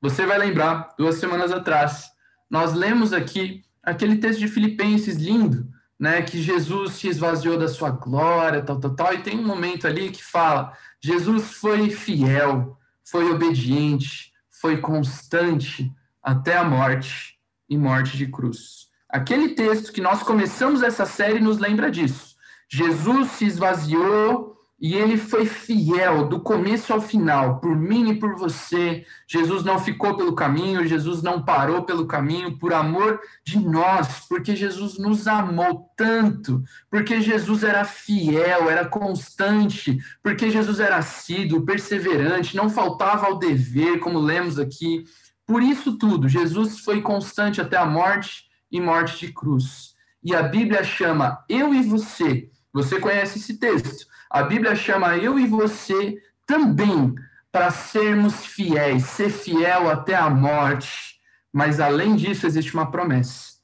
você 0.00 0.26
vai 0.26 0.38
lembrar, 0.38 0.94
duas 0.98 1.16
semanas 1.16 1.50
atrás, 1.50 2.10
nós 2.50 2.74
lemos 2.74 3.12
aqui 3.12 3.64
aquele 3.82 4.16
texto 4.18 4.40
de 4.40 4.48
Filipenses 4.48 5.16
lindo, 5.16 5.68
né, 5.98 6.22
que 6.22 6.42
Jesus 6.42 6.94
se 6.94 7.08
esvaziou 7.08 7.58
da 7.58 7.68
sua 7.68 7.90
glória, 7.90 8.62
tal, 8.62 8.78
tal, 8.78 8.94
tal, 8.94 9.14
e 9.14 9.22
tem 9.22 9.38
um 9.38 9.46
momento 9.46 9.86
ali 9.86 10.10
que 10.10 10.22
fala: 10.22 10.76
Jesus 11.00 11.54
foi 11.54 11.90
fiel, 11.90 12.78
foi 13.04 13.30
obediente, 13.30 14.32
foi 14.50 14.78
constante 14.78 15.92
até 16.22 16.56
a 16.56 16.64
morte 16.64 17.38
e 17.68 17.78
morte 17.78 18.16
de 18.16 18.26
cruz. 18.26 18.88
Aquele 19.08 19.50
texto 19.50 19.92
que 19.92 20.00
nós 20.00 20.22
começamos 20.22 20.82
essa 20.82 21.06
série 21.06 21.40
nos 21.40 21.58
lembra 21.58 21.90
disso. 21.90 22.36
Jesus 22.68 23.30
se 23.32 23.46
esvaziou 23.46 24.55
e 24.78 24.94
ele 24.94 25.16
foi 25.16 25.46
fiel 25.46 26.28
do 26.28 26.38
começo 26.38 26.92
ao 26.92 27.00
final, 27.00 27.60
por 27.60 27.74
mim 27.74 28.10
e 28.10 28.18
por 28.18 28.36
você. 28.36 29.06
Jesus 29.26 29.64
não 29.64 29.78
ficou 29.78 30.14
pelo 30.16 30.34
caminho, 30.34 30.86
Jesus 30.86 31.22
não 31.22 31.42
parou 31.42 31.84
pelo 31.84 32.06
caminho 32.06 32.58
por 32.58 32.74
amor 32.74 33.18
de 33.42 33.58
nós, 33.58 34.26
porque 34.28 34.54
Jesus 34.54 34.98
nos 34.98 35.26
amou 35.26 35.90
tanto, 35.96 36.62
porque 36.90 37.22
Jesus 37.22 37.64
era 37.64 37.84
fiel, 37.84 38.68
era 38.68 38.84
constante, 38.84 39.98
porque 40.22 40.50
Jesus 40.50 40.78
era 40.78 40.96
assíduo, 40.96 41.64
perseverante, 41.64 42.54
não 42.54 42.68
faltava 42.68 43.26
ao 43.26 43.38
dever, 43.38 43.98
como 43.98 44.18
lemos 44.18 44.58
aqui. 44.58 45.04
Por 45.46 45.62
isso 45.62 45.96
tudo, 45.96 46.28
Jesus 46.28 46.80
foi 46.80 47.00
constante 47.00 47.62
até 47.62 47.78
a 47.78 47.86
morte 47.86 48.44
e 48.70 48.78
morte 48.78 49.26
de 49.26 49.32
cruz. 49.32 49.94
E 50.22 50.34
a 50.34 50.42
Bíblia 50.42 50.84
chama 50.84 51.42
eu 51.48 51.72
e 51.72 51.82
você, 51.82 52.50
você 52.74 53.00
conhece 53.00 53.38
esse 53.38 53.58
texto 53.58 54.06
a 54.36 54.42
Bíblia 54.42 54.76
chama 54.76 55.16
eu 55.16 55.38
e 55.38 55.46
você 55.46 56.22
também 56.44 57.14
para 57.50 57.70
sermos 57.70 58.44
fiéis, 58.44 59.04
ser 59.04 59.30
fiel 59.30 59.88
até 59.88 60.14
a 60.14 60.28
morte. 60.28 61.16
Mas 61.50 61.80
além 61.80 62.14
disso, 62.14 62.46
existe 62.46 62.74
uma 62.74 62.90
promessa. 62.90 63.54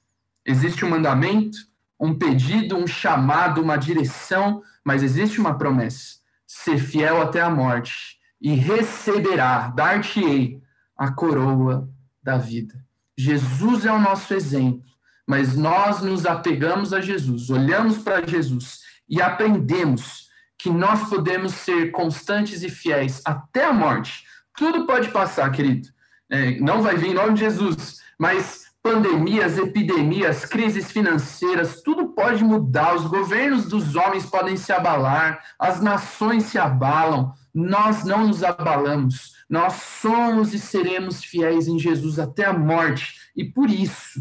Existe 0.46 0.82
um 0.82 0.88
mandamento, 0.88 1.58
um 2.00 2.14
pedido, 2.14 2.74
um 2.74 2.86
chamado, 2.86 3.60
uma 3.60 3.76
direção, 3.76 4.62
mas 4.82 5.02
existe 5.02 5.38
uma 5.38 5.58
promessa: 5.58 6.20
ser 6.46 6.78
fiel 6.78 7.20
até 7.20 7.42
a 7.42 7.50
morte 7.50 8.16
e 8.40 8.54
receberá, 8.54 9.68
dar-te-ei 9.68 10.58
a 10.96 11.12
coroa 11.12 11.86
da 12.22 12.38
vida. 12.38 12.82
Jesus 13.14 13.84
é 13.84 13.92
o 13.92 14.00
nosso 14.00 14.32
exemplo, 14.32 14.88
mas 15.28 15.54
nós 15.54 16.00
nos 16.00 16.24
apegamos 16.24 16.94
a 16.94 17.00
Jesus, 17.02 17.50
olhamos 17.50 17.98
para 17.98 18.26
Jesus 18.26 18.80
e 19.06 19.20
aprendemos 19.20 20.31
que 20.62 20.70
nós 20.70 21.08
podemos 21.08 21.54
ser 21.54 21.90
constantes 21.90 22.62
e 22.62 22.70
fiéis 22.70 23.20
até 23.24 23.64
a 23.64 23.72
morte. 23.72 24.24
Tudo 24.56 24.86
pode 24.86 25.08
passar, 25.08 25.50
querido. 25.50 25.88
É, 26.30 26.60
não 26.60 26.80
vai 26.80 26.96
vir 26.96 27.08
em 27.08 27.14
nome 27.14 27.34
de 27.34 27.40
Jesus, 27.40 28.00
mas 28.16 28.66
pandemias, 28.80 29.58
epidemias, 29.58 30.44
crises 30.44 30.92
financeiras, 30.92 31.82
tudo 31.82 32.10
pode 32.10 32.44
mudar. 32.44 32.94
Os 32.94 33.06
governos 33.06 33.66
dos 33.66 33.96
homens 33.96 34.24
podem 34.24 34.56
se 34.56 34.72
abalar, 34.72 35.42
as 35.58 35.80
nações 35.80 36.44
se 36.44 36.58
abalam. 36.58 37.34
Nós 37.52 38.04
não 38.04 38.28
nos 38.28 38.44
abalamos. 38.44 39.32
Nós 39.50 39.72
somos 39.72 40.54
e 40.54 40.60
seremos 40.60 41.24
fiéis 41.24 41.66
em 41.66 41.76
Jesus 41.76 42.20
até 42.20 42.44
a 42.44 42.52
morte. 42.52 43.14
E 43.36 43.44
por 43.44 43.68
isso 43.68 44.20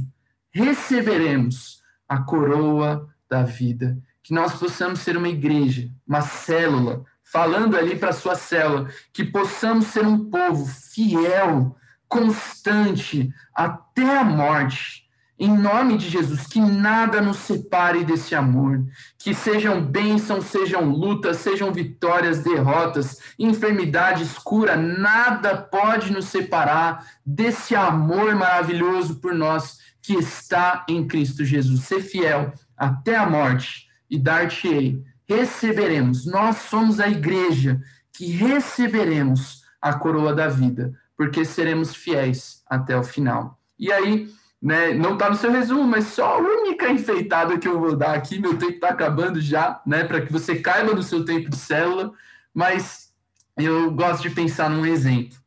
receberemos 0.50 1.84
a 2.10 2.18
coroa 2.18 3.08
da 3.30 3.44
vida 3.44 3.96
que 4.24 4.34
nós 4.34 4.54
possamos 4.54 5.00
ser 5.00 5.18
uma 5.18 5.30
igreja, 5.30 5.90
uma 6.08 6.22
célula, 6.22 7.04
falando 7.24 7.78
ali 7.78 7.96
para 7.96 8.10
a 8.10 8.14
sua 8.14 8.36
célula, 8.36 8.90
que 9.14 9.24
possamos 9.24 9.88
ser 9.88 10.06
um 10.06 10.30
povo 10.30 10.66
fiel, 10.66 11.76
constante, 12.08 13.34
até 13.56 14.18
a 14.18 14.24
morte. 14.24 15.02
Em 15.40 15.58
nome 15.58 15.98
de 15.98 16.08
Jesus, 16.08 16.46
que 16.46 16.60
nada 16.60 17.20
nos 17.20 17.38
separe 17.38 18.04
desse 18.04 18.36
amor, 18.36 18.86
que 19.18 19.34
sejam 19.34 19.84
bênçãos, 19.84 20.46
sejam 20.46 20.86
lutas, 20.86 21.38
sejam 21.38 21.74
vitórias, 21.74 22.44
derrotas, 22.44 23.18
enfermidades, 23.40 24.38
cura, 24.38 24.76
nada 24.76 25.58
pode 25.58 26.12
nos 26.12 26.26
separar 26.26 27.04
desse 27.26 27.76
amor 27.76 28.36
maravilhoso 28.36 29.16
por 29.16 29.34
nós 29.34 29.80
que 30.00 30.14
está 30.14 30.86
em 30.88 31.08
Cristo 31.08 31.44
Jesus. 31.44 31.86
Ser 31.86 32.02
fiel 32.02 32.54
até 32.78 33.16
a 33.16 33.28
morte 33.28 33.90
e 34.12 34.20
dar-te-ei. 34.20 35.02
Receberemos, 35.28 36.26
nós 36.26 36.58
somos 36.58 37.00
a 37.00 37.08
igreja 37.08 37.82
que 38.12 38.26
receberemos 38.26 39.64
a 39.82 39.94
coroa 39.94 40.36
da 40.36 40.50
vida, 40.50 40.94
porque 41.16 41.46
seremos 41.46 41.96
fiéis 41.96 42.62
até 42.68 42.98
o 42.98 43.04
final. 43.04 43.58
E 43.80 43.92
aí, 43.92 44.30
né, 44.62 44.94
não 44.94 45.14
está 45.14 45.30
no 45.30 45.36
seu 45.36 45.52
resumo, 45.52 45.86
mas 45.86 46.06
só 46.08 46.36
a 46.36 46.38
única 46.38 46.90
enfeitada 46.90 47.58
que 47.58 47.68
eu 47.68 47.80
vou 47.80 47.96
dar 47.96 48.14
aqui, 48.14 48.38
meu 48.38 48.58
tempo 48.58 48.74
está 48.74 48.90
acabando 48.90 49.40
já, 49.40 49.82
né, 49.88 50.04
para 50.04 50.22
que 50.22 50.32
você 50.32 50.56
caiba 50.56 50.94
no 50.94 51.02
seu 51.02 51.24
tempo 51.24 51.50
de 51.50 51.56
célula, 51.56 52.12
mas 52.54 53.14
eu 53.58 53.90
gosto 53.92 54.24
de 54.24 54.30
pensar 54.30 54.70
num 54.70 54.86
exemplo. 54.86 55.40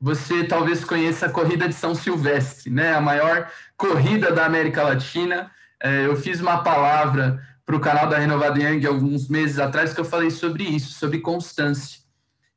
Você 0.00 0.44
talvez 0.44 0.84
conheça 0.84 1.26
a 1.26 1.30
corrida 1.30 1.68
de 1.68 1.74
São 1.74 1.94
Silvestre, 1.94 2.70
né, 2.70 2.94
a 2.94 3.00
maior 3.00 3.50
corrida 3.76 4.32
da 4.32 4.46
América 4.46 4.82
Latina. 4.82 5.50
É, 5.82 6.06
eu 6.06 6.16
fiz 6.16 6.40
uma 6.40 6.62
palavra 6.62 7.40
para 7.66 7.76
o 7.76 7.80
canal 7.80 8.08
da 8.08 8.16
Renovada 8.16 8.62
Young 8.62 8.86
alguns 8.86 9.28
meses 9.28 9.58
atrás 9.58 9.92
que 9.92 10.00
eu 10.00 10.04
falei 10.04 10.30
sobre 10.30 10.62
isso, 10.62 10.92
sobre 10.92 11.18
constância. 11.18 12.00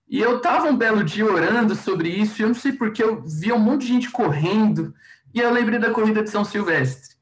E 0.07 0.19
eu 0.19 0.37
estava 0.37 0.67
um 0.67 0.77
belo 0.77 1.03
dia 1.03 1.25
orando 1.25 1.75
sobre 1.75 2.09
isso, 2.09 2.39
e 2.39 2.43
eu 2.43 2.49
não 2.49 2.55
sei 2.55 2.73
porque 2.73 3.03
eu 3.03 3.23
via 3.23 3.55
um 3.55 3.59
monte 3.59 3.81
de 3.81 3.87
gente 3.87 4.11
correndo, 4.11 4.93
e 5.33 5.39
eu 5.39 5.51
lembrei 5.51 5.79
da 5.79 5.91
corrida 5.91 6.23
de 6.23 6.29
São 6.29 6.45
Silvestre. 6.45 7.15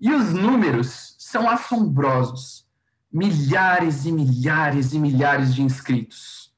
E 0.00 0.10
os 0.10 0.32
números 0.32 1.14
são 1.18 1.48
assombrosos. 1.48 2.64
Milhares 3.12 4.06
e 4.06 4.12
milhares 4.12 4.92
e 4.92 4.98
milhares 4.98 5.54
de 5.54 5.62
inscritos. 5.62 6.52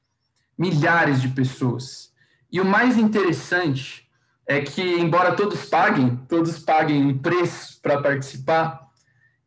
Milhares 0.57 1.21
de 1.21 1.29
pessoas. 1.29 2.11
E 2.51 2.59
o 2.59 2.65
mais 2.65 2.97
interessante 2.97 4.09
é 4.45 4.61
que, 4.61 4.81
embora 4.81 5.35
todos 5.35 5.65
paguem, 5.65 6.15
todos 6.27 6.57
paguem 6.57 7.05
um 7.05 7.17
preço 7.17 7.79
para 7.81 8.01
participar, 8.01 8.86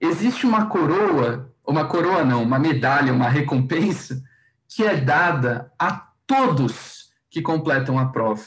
existe 0.01 0.47
uma 0.47 0.67
coroa, 0.67 1.53
uma 1.67 1.85
coroa 1.87 2.25
não, 2.25 2.43
uma 2.43 2.59
medalha, 2.59 3.13
uma 3.13 3.29
recompensa, 3.29 4.23
que 4.69 4.85
é 4.85 4.97
dada 4.97 5.73
a 5.79 6.09
todos 6.27 7.11
que 7.29 7.43
completam 7.43 7.99
a 7.99 8.07
prova. 8.07 8.43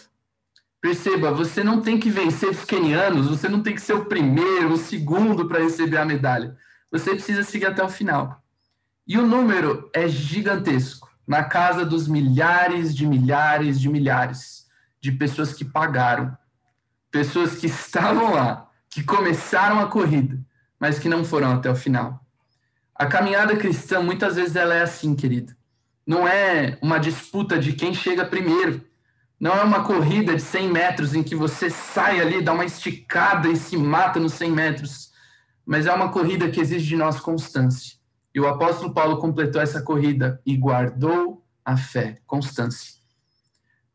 Perceba, 0.82 1.32
você 1.32 1.64
não 1.64 1.82
tem 1.82 1.98
que 1.98 2.10
vencer 2.10 2.50
os 2.50 2.66
quenianos, 2.66 3.28
você 3.28 3.48
não 3.48 3.62
tem 3.62 3.74
que 3.74 3.82
ser 3.82 3.94
o 3.94 4.06
primeiro, 4.06 4.74
o 4.74 4.78
segundo 4.78 5.48
para 5.48 5.64
receber 5.64 5.98
a 5.98 6.06
medalha. 6.06 6.58
Você 6.92 7.12
precisa 7.12 7.44
seguir 7.44 7.68
até 7.68 7.82
o 7.82 7.90
final. 7.90 8.44
E 9.08 9.18
o 9.18 9.26
número 9.26 9.90
é 9.94 10.08
gigantesco 10.08 11.10
na 11.26 11.44
casa 11.44 11.86
dos 11.86 12.08
milhares 12.08 12.94
de 12.94 13.08
milhares 13.08 13.80
de 13.80 13.88
milhares 13.88 14.68
de 15.00 15.12
pessoas 15.12 15.54
que 15.54 15.64
pagaram, 15.64 16.38
pessoas 17.10 17.56
que 17.56 17.68
estavam 17.68 18.34
lá, 18.34 18.70
que 18.90 19.04
começaram 19.04 19.80
a 19.80 19.88
corrida, 19.88 20.43
mas 20.84 21.00
que 21.00 21.08
não 21.08 21.24
foram 21.24 21.54
até 21.54 21.72
o 21.72 21.76
final. 21.78 22.20
A 22.94 23.06
caminhada 23.06 23.56
cristã, 23.56 24.02
muitas 24.02 24.36
vezes, 24.36 24.58
ela 24.58 24.74
é 24.74 24.82
assim, 24.82 25.16
querido. 25.16 25.56
Não 26.06 26.28
é 26.28 26.78
uma 26.82 26.98
disputa 26.98 27.58
de 27.58 27.72
quem 27.72 27.94
chega 27.94 28.26
primeiro. 28.26 28.86
Não 29.40 29.54
é 29.54 29.64
uma 29.64 29.86
corrida 29.86 30.36
de 30.36 30.42
100 30.42 30.70
metros 30.70 31.16
em 31.16 31.24
que 31.24 31.38
você 31.38 31.70
sai 31.70 32.20
ali, 32.20 32.42
dá 32.42 32.52
uma 32.52 32.66
esticada 32.66 33.48
e 33.48 33.56
se 33.56 33.78
mata 33.78 34.20
nos 34.20 34.34
100 34.34 34.52
metros, 34.52 35.14
mas 35.66 35.86
é 35.86 35.94
uma 35.94 36.12
corrida 36.12 36.52
que 36.52 36.60
exige 36.60 36.86
de 36.86 36.98
nós 36.98 37.18
constância. 37.18 37.96
E 38.36 38.42
o 38.42 38.46
apóstolo 38.46 38.94
Paulo 38.94 39.20
completou 39.20 39.62
essa 39.62 39.82
corrida 39.82 40.42
e 40.46 40.58
guardou 40.58 41.46
a 41.64 41.78
fé, 41.78 42.20
constância. 42.28 42.96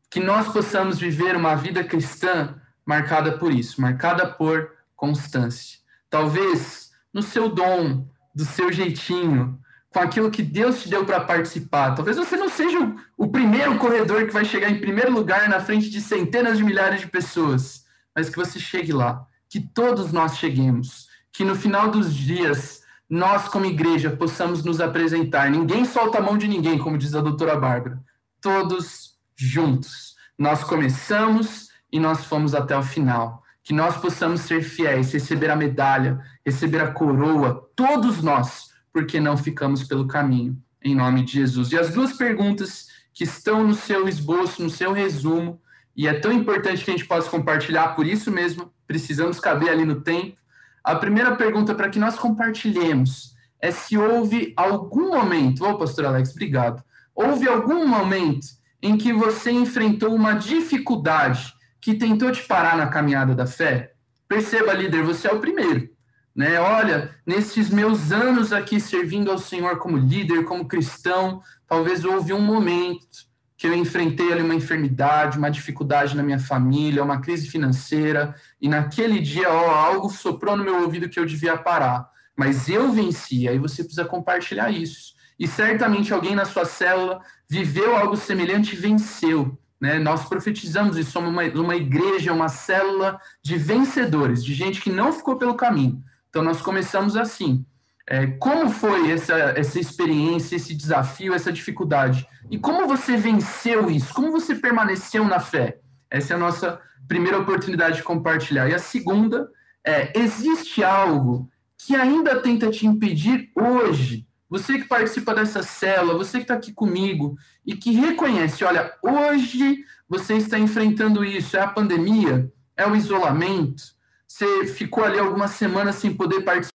Que 0.09 0.19
nós 0.19 0.51
possamos 0.51 0.97
viver 0.97 1.35
uma 1.35 1.53
vida 1.53 1.83
cristã 1.83 2.59
marcada 2.83 3.37
por 3.37 3.53
isso, 3.53 3.79
marcada 3.79 4.25
por 4.25 4.71
constância. 4.95 5.77
Talvez 6.09 6.91
no 7.13 7.21
seu 7.21 7.49
dom, 7.49 8.07
do 8.33 8.45
seu 8.45 8.71
jeitinho, 8.71 9.59
com 9.91 9.99
aquilo 9.99 10.31
que 10.31 10.43
Deus 10.43 10.81
te 10.81 10.89
deu 10.89 11.05
para 11.05 11.21
participar. 11.21 11.95
Talvez 11.95 12.17
você 12.17 12.37
não 12.37 12.49
seja 12.49 12.77
o, 13.17 13.27
primeiro 13.27 13.77
corredor 13.77 14.25
que 14.25 14.33
vai 14.33 14.45
chegar 14.45 14.69
em 14.69 14.79
primeiro 14.79 15.11
lugar 15.11 15.49
na 15.49 15.59
frente 15.59 15.89
de 15.89 15.99
centenas 15.99 16.57
de 16.57 16.63
milhares 16.63 17.01
de 17.01 17.07
pessoas, 17.07 17.85
mas 18.15 18.29
que 18.29 18.37
você 18.37 18.59
chegue 18.59 18.93
lá, 18.93 19.25
que 19.49 19.59
todos 19.59 20.11
nós 20.11 20.37
cheguemos, 20.37 21.07
que 21.31 21.43
no 21.43 21.55
final 21.55 21.89
dos 21.89 22.13
dias 22.13 22.83
nós 23.09 23.47
como 23.47 23.65
igreja 23.65 24.11
possamos 24.11 24.63
nos 24.63 24.79
apresentar. 24.79 25.49
Ninguém 25.49 25.83
solta 25.83 26.19
a 26.19 26.21
mão 26.21 26.37
de 26.37 26.47
ninguém, 26.47 26.77
como 26.77 26.97
diz 26.97 27.15
a 27.15 27.21
doutora 27.21 27.59
Bárbara. 27.59 27.99
Todos 28.39 29.17
juntos. 29.35 30.15
Nós 30.37 30.63
começamos 30.63 31.69
e 31.91 31.99
nós 31.99 32.23
fomos 32.25 32.53
até 32.53 32.77
o 32.77 32.83
final. 32.83 33.43
Que 33.69 33.75
nós 33.75 33.97
possamos 33.97 34.41
ser 34.41 34.63
fiéis, 34.63 35.13
receber 35.13 35.51
a 35.51 35.55
medalha, 35.55 36.19
receber 36.43 36.81
a 36.81 36.91
coroa, 36.91 37.69
todos 37.75 38.23
nós 38.23 38.71
porque 38.91 39.19
não 39.19 39.37
ficamos 39.37 39.83
pelo 39.83 40.07
caminho, 40.07 40.57
em 40.83 40.95
nome 40.95 41.23
de 41.23 41.33
Jesus. 41.33 41.71
E 41.71 41.77
as 41.77 41.93
duas 41.93 42.13
perguntas 42.13 42.87
que 43.13 43.23
estão 43.23 43.63
no 43.63 43.75
seu 43.75 44.07
esboço, 44.07 44.63
no 44.63 44.71
seu 44.71 44.91
resumo, 44.91 45.61
e 45.95 46.07
é 46.07 46.15
tão 46.15 46.33
importante 46.33 46.83
que 46.83 46.89
a 46.89 46.97
gente 46.97 47.05
possa 47.05 47.29
compartilhar, 47.29 47.89
por 47.89 48.07
isso 48.07 48.31
mesmo, 48.31 48.73
precisamos 48.87 49.39
caber 49.39 49.69
ali 49.69 49.85
no 49.85 50.01
tempo. 50.01 50.37
A 50.83 50.95
primeira 50.95 51.35
pergunta 51.35 51.75
para 51.75 51.89
que 51.89 51.99
nós 51.99 52.15
compartilhemos 52.15 53.35
é 53.61 53.69
se 53.69 53.95
houve 53.95 54.51
algum 54.57 55.11
momento, 55.11 55.63
ô 55.63 55.69
oh, 55.69 55.77
pastor 55.77 56.05
Alex, 56.05 56.31
obrigado. 56.31 56.83
Houve 57.13 57.47
algum 57.47 57.87
momento 57.87 58.47
em 58.81 58.97
que 58.97 59.13
você 59.13 59.51
enfrentou 59.51 60.15
uma 60.15 60.33
dificuldade 60.33 61.53
que 61.81 61.93
tentou 61.93 62.31
te 62.31 62.43
parar 62.43 62.77
na 62.77 62.87
caminhada 62.87 63.33
da 63.33 63.45
fé? 63.45 63.93
Perceba, 64.27 64.73
líder, 64.73 65.03
você 65.03 65.27
é 65.27 65.33
o 65.33 65.39
primeiro. 65.39 65.89
Né? 66.35 66.59
Olha, 66.59 67.13
nesses 67.25 67.69
meus 67.69 68.11
anos 68.11 68.53
aqui 68.53 68.79
servindo 68.79 69.31
ao 69.31 69.37
Senhor 69.37 69.77
como 69.77 69.97
líder, 69.97 70.45
como 70.45 70.67
cristão, 70.67 71.41
talvez 71.67 72.05
houve 72.05 72.31
um 72.31 72.41
momento 72.41 73.27
que 73.57 73.67
eu 73.67 73.75
enfrentei 73.75 74.31
ali 74.31 74.41
uma 74.41 74.55
enfermidade, 74.55 75.37
uma 75.37 75.51
dificuldade 75.51 76.15
na 76.15 76.23
minha 76.23 76.39
família, 76.39 77.03
uma 77.03 77.19
crise 77.19 77.49
financeira, 77.49 78.33
e 78.61 78.69
naquele 78.69 79.19
dia 79.19 79.49
ó, 79.49 79.69
algo 79.69 80.09
soprou 80.09 80.55
no 80.55 80.63
meu 80.63 80.81
ouvido 80.83 81.09
que 81.09 81.19
eu 81.19 81.25
devia 81.25 81.57
parar. 81.57 82.07
Mas 82.37 82.69
eu 82.69 82.89
venci, 82.93 83.49
aí 83.49 83.59
você 83.59 83.83
precisa 83.83 84.05
compartilhar 84.05 84.71
isso. 84.71 85.13
E 85.37 85.45
certamente 85.45 86.13
alguém 86.13 86.35
na 86.35 86.45
sua 86.45 86.63
célula 86.63 87.19
viveu 87.49 87.97
algo 87.97 88.15
semelhante 88.15 88.75
e 88.75 88.79
venceu. 88.79 89.59
Né? 89.79 89.97
Nós 89.99 90.25
profetizamos 90.25 90.97
isso, 90.97 91.11
somos 91.11 91.29
uma, 91.29 91.43
uma 91.43 91.75
igreja, 91.75 92.33
uma 92.33 92.49
célula 92.49 93.19
de 93.41 93.57
vencedores, 93.57 94.43
de 94.43 94.53
gente 94.53 94.81
que 94.81 94.91
não 94.91 95.13
ficou 95.13 95.37
pelo 95.37 95.55
caminho, 95.55 96.03
então, 96.29 96.43
nós 96.43 96.61
começamos 96.61 97.15
assim. 97.15 97.65
É, 98.07 98.25
como 98.25 98.69
foi 98.69 99.11
essa, 99.11 99.33
essa 99.33 99.79
experiência, 99.79 100.55
esse 100.55 100.73
desafio, 100.73 101.33
essa 101.33 101.51
dificuldade? 101.51 102.27
E 102.49 102.57
como 102.57 102.87
você 102.87 103.17
venceu 103.17 103.89
isso? 103.89 104.13
Como 104.13 104.31
você 104.31 104.55
permaneceu 104.55 105.25
na 105.25 105.39
fé? 105.39 105.79
Essa 106.09 106.33
é 106.33 106.35
a 106.35 106.39
nossa 106.39 106.79
primeira 107.07 107.39
oportunidade 107.39 107.97
de 107.97 108.03
compartilhar. 108.03 108.69
E 108.69 108.73
a 108.73 108.79
segunda 108.79 109.49
é: 109.85 110.17
existe 110.17 110.83
algo 110.83 111.49
que 111.77 111.95
ainda 111.95 112.39
tenta 112.39 112.69
te 112.69 112.85
impedir 112.85 113.51
hoje? 113.55 114.27
Você 114.49 114.79
que 114.79 114.87
participa 114.87 115.33
dessa 115.33 115.61
célula, 115.61 116.17
você 116.17 116.37
que 116.37 116.43
está 116.43 116.55
aqui 116.55 116.73
comigo 116.73 117.37
e 117.69 117.75
que 117.77 117.91
reconhece, 117.91 118.63
olha, 118.63 118.97
hoje 119.03 119.85
você 120.07 120.33
está 120.37 120.57
enfrentando 120.57 121.23
isso, 121.23 121.55
é 121.55 121.61
a 121.61 121.67
pandemia, 121.67 122.51
é 122.75 122.87
o 122.87 122.95
isolamento, 122.95 123.83
você 124.27 124.65
ficou 124.65 125.03
ali 125.03 125.19
algumas 125.19 125.51
semanas 125.51 125.95
sem 125.95 126.11
poder 126.15 126.41
participar. 126.41 126.73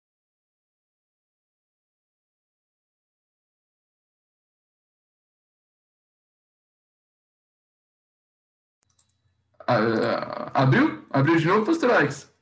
Ah, 9.67 10.49
abriu? 10.55 11.05
Abriu 11.11 11.37
de 11.37 11.45
novo, 11.45 11.67
pastor 11.67 11.91
Alex? 11.91 12.33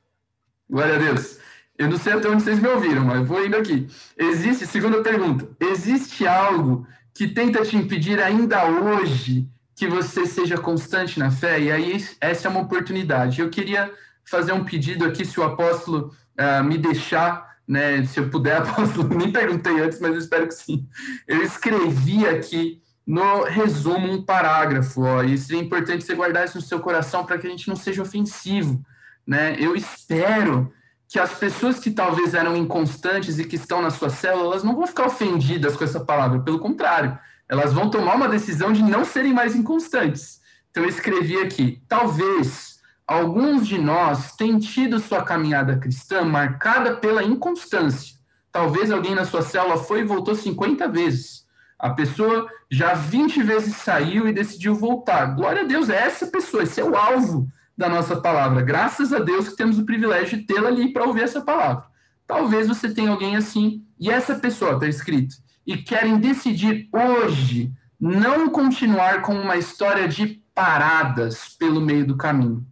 Glória 0.70 0.96
a 0.96 0.98
Deus. 0.98 1.38
Eu 1.76 1.90
não 1.90 1.98
sei 1.98 2.14
até 2.14 2.28
onde 2.30 2.42
vocês 2.42 2.58
me 2.58 2.68
ouviram, 2.68 3.04
mas 3.04 3.28
vou 3.28 3.44
indo 3.44 3.58
aqui. 3.58 3.86
Existe, 4.16 4.66
segunda 4.66 5.02
pergunta, 5.02 5.46
existe 5.60 6.26
algo 6.26 6.86
que 7.18 7.26
tenta 7.26 7.64
te 7.64 7.76
impedir 7.76 8.22
ainda 8.22 8.64
hoje 8.64 9.48
que 9.74 9.88
você 9.88 10.24
seja 10.24 10.56
constante 10.56 11.18
na 11.18 11.32
fé? 11.32 11.58
E 11.58 11.72
aí, 11.72 12.06
essa 12.20 12.46
é 12.46 12.50
uma 12.50 12.60
oportunidade. 12.60 13.40
Eu 13.40 13.50
queria 13.50 13.92
fazer 14.24 14.52
um 14.52 14.64
pedido 14.64 15.04
aqui, 15.04 15.24
se 15.24 15.40
o 15.40 15.42
apóstolo 15.42 16.14
uh, 16.38 16.62
me 16.62 16.78
deixar, 16.78 17.56
né, 17.66 18.04
se 18.04 18.20
eu 18.20 18.30
puder, 18.30 18.58
apóstolo, 18.62 19.08
nem 19.08 19.32
perguntei 19.32 19.80
antes, 19.80 19.98
mas 19.98 20.14
espero 20.14 20.46
que 20.46 20.54
sim. 20.54 20.86
Eu 21.26 21.42
escrevi 21.42 22.24
aqui 22.24 22.80
no 23.04 23.42
resumo 23.42 24.12
um 24.12 24.22
parágrafo, 24.22 25.02
ó, 25.02 25.24
e 25.24 25.36
seria 25.36 25.60
importante 25.60 26.04
você 26.04 26.14
guardar 26.14 26.44
isso 26.44 26.58
no 26.58 26.62
seu 26.62 26.78
coração 26.78 27.26
para 27.26 27.36
que 27.36 27.48
a 27.48 27.50
gente 27.50 27.66
não 27.66 27.74
seja 27.74 28.00
ofensivo, 28.00 28.80
né? 29.26 29.56
Eu 29.58 29.74
espero 29.74 30.72
que 31.08 31.18
as 31.18 31.32
pessoas 31.32 31.78
que 31.78 31.90
talvez 31.90 32.34
eram 32.34 32.54
inconstantes 32.54 33.38
e 33.38 33.44
que 33.44 33.56
estão 33.56 33.80
na 33.80 33.90
sua 33.90 34.10
célula, 34.10 34.44
elas 34.44 34.62
não 34.62 34.76
vão 34.76 34.86
ficar 34.86 35.06
ofendidas 35.06 35.74
com 35.74 35.82
essa 35.82 36.00
palavra, 36.00 36.40
pelo 36.40 36.58
contrário, 36.58 37.18
elas 37.48 37.72
vão 37.72 37.88
tomar 37.88 38.14
uma 38.14 38.28
decisão 38.28 38.72
de 38.72 38.82
não 38.82 39.06
serem 39.06 39.32
mais 39.32 39.56
inconstantes. 39.56 40.40
Então 40.70 40.82
eu 40.82 40.88
escrevi 40.88 41.38
aqui, 41.38 41.82
talvez 41.88 42.78
alguns 43.06 43.66
de 43.66 43.78
nós 43.78 44.36
têm 44.36 44.58
tido 44.58 45.00
sua 45.00 45.22
caminhada 45.22 45.78
cristã 45.78 46.22
marcada 46.24 46.96
pela 46.96 47.24
inconstância. 47.24 48.18
Talvez 48.52 48.90
alguém 48.90 49.14
na 49.14 49.24
sua 49.24 49.40
célula 49.40 49.78
foi 49.78 50.00
e 50.00 50.04
voltou 50.04 50.34
50 50.34 50.86
vezes. 50.88 51.46
A 51.78 51.90
pessoa 51.90 52.46
já 52.70 52.92
20 52.92 53.42
vezes 53.42 53.76
saiu 53.76 54.28
e 54.28 54.32
decidiu 54.32 54.74
voltar. 54.74 55.24
Glória 55.34 55.62
a 55.62 55.66
Deus, 55.66 55.88
é 55.88 55.96
essa 55.96 56.26
pessoa, 56.26 56.64
esse 56.64 56.80
é 56.80 56.84
o 56.84 56.96
alvo 56.96 57.48
da 57.78 57.88
nossa 57.88 58.16
palavra. 58.16 58.60
Graças 58.60 59.12
a 59.12 59.20
Deus 59.20 59.48
que 59.48 59.56
temos 59.56 59.78
o 59.78 59.86
privilégio 59.86 60.36
de 60.36 60.44
tê-la 60.44 60.68
ali 60.68 60.92
para 60.92 61.06
ouvir 61.06 61.22
essa 61.22 61.40
palavra. 61.40 61.84
Talvez 62.26 62.66
você 62.66 62.92
tenha 62.92 63.10
alguém 63.10 63.36
assim, 63.36 63.84
e 64.00 64.10
essa 64.10 64.34
pessoa 64.34 64.74
está 64.74 64.88
escrito, 64.88 65.36
e 65.64 65.76
querem 65.76 66.18
decidir 66.18 66.88
hoje 66.92 67.72
não 68.00 68.48
continuar 68.48 69.22
com 69.22 69.32
uma 69.32 69.56
história 69.56 70.08
de 70.08 70.42
paradas 70.52 71.56
pelo 71.56 71.80
meio 71.80 72.04
do 72.04 72.16
caminho. 72.16 72.66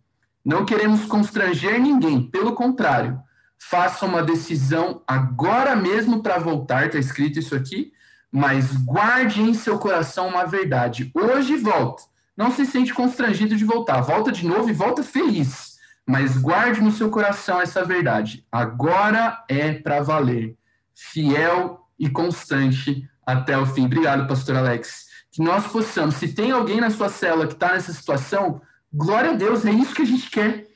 Não 0.45 0.65
queremos 0.65 1.05
constranger 1.05 1.81
ninguém, 1.81 2.23
pelo 2.23 2.55
contrário, 2.55 3.21
faça 3.59 4.07
uma 4.07 4.23
decisão 4.23 5.03
agora 5.07 5.77
mesmo 5.77 6.21
para 6.21 6.39
voltar, 6.39 6.87
está 6.87 6.99
escrito 6.99 7.39
isso 7.39 7.55
aqui, 7.55 7.93
mas 8.31 8.77
guarde 8.77 9.41
em 9.41 9.55
seu 9.55 9.79
coração 9.79 10.29
uma 10.29 10.45
verdade. 10.45 11.11
Hoje 11.15 11.57
volta. 11.57 12.03
Não 12.37 12.51
se 12.51 12.67
sente 12.67 12.93
constrangido 12.93 13.57
de 13.57 13.65
voltar. 13.65 14.01
Volta 14.01 14.31
de 14.31 14.47
novo 14.47 14.69
e 14.69 14.73
volta 14.73 15.03
feliz. 15.03 15.77
Mas 16.07 16.37
guarde 16.37 16.81
no 16.81 16.93
seu 16.93 17.11
coração 17.11 17.61
essa 17.61 17.85
verdade. 17.85 18.47
Agora 18.53 19.45
é 19.49 19.73
para 19.73 20.03
valer. 20.03 20.57
Fiel 20.95 21.81
e 21.99 22.09
constante 22.09 23.09
até 23.27 23.57
o 23.57 23.67
fim. 23.67 23.87
Obrigado, 23.87 24.29
pastor 24.29 24.57
Alex. 24.57 25.07
Que 25.33 25.43
nós 25.43 25.67
possamos, 25.67 26.15
se 26.17 26.35
tem 26.35 26.51
alguém 26.51 26.81
na 26.81 26.91
sua 26.91 27.09
célula 27.09 27.47
que 27.47 27.55
está 27.55 27.73
nessa 27.73 27.93
situação, 27.93 28.61
Glória 28.97 29.33
a 29.33 29.35
Deus, 29.35 29.67
é 29.67 29.71
isso 29.71 29.95
que 29.95 30.03
a 30.03 30.07
gente 30.07 30.31
quer. 30.31 30.67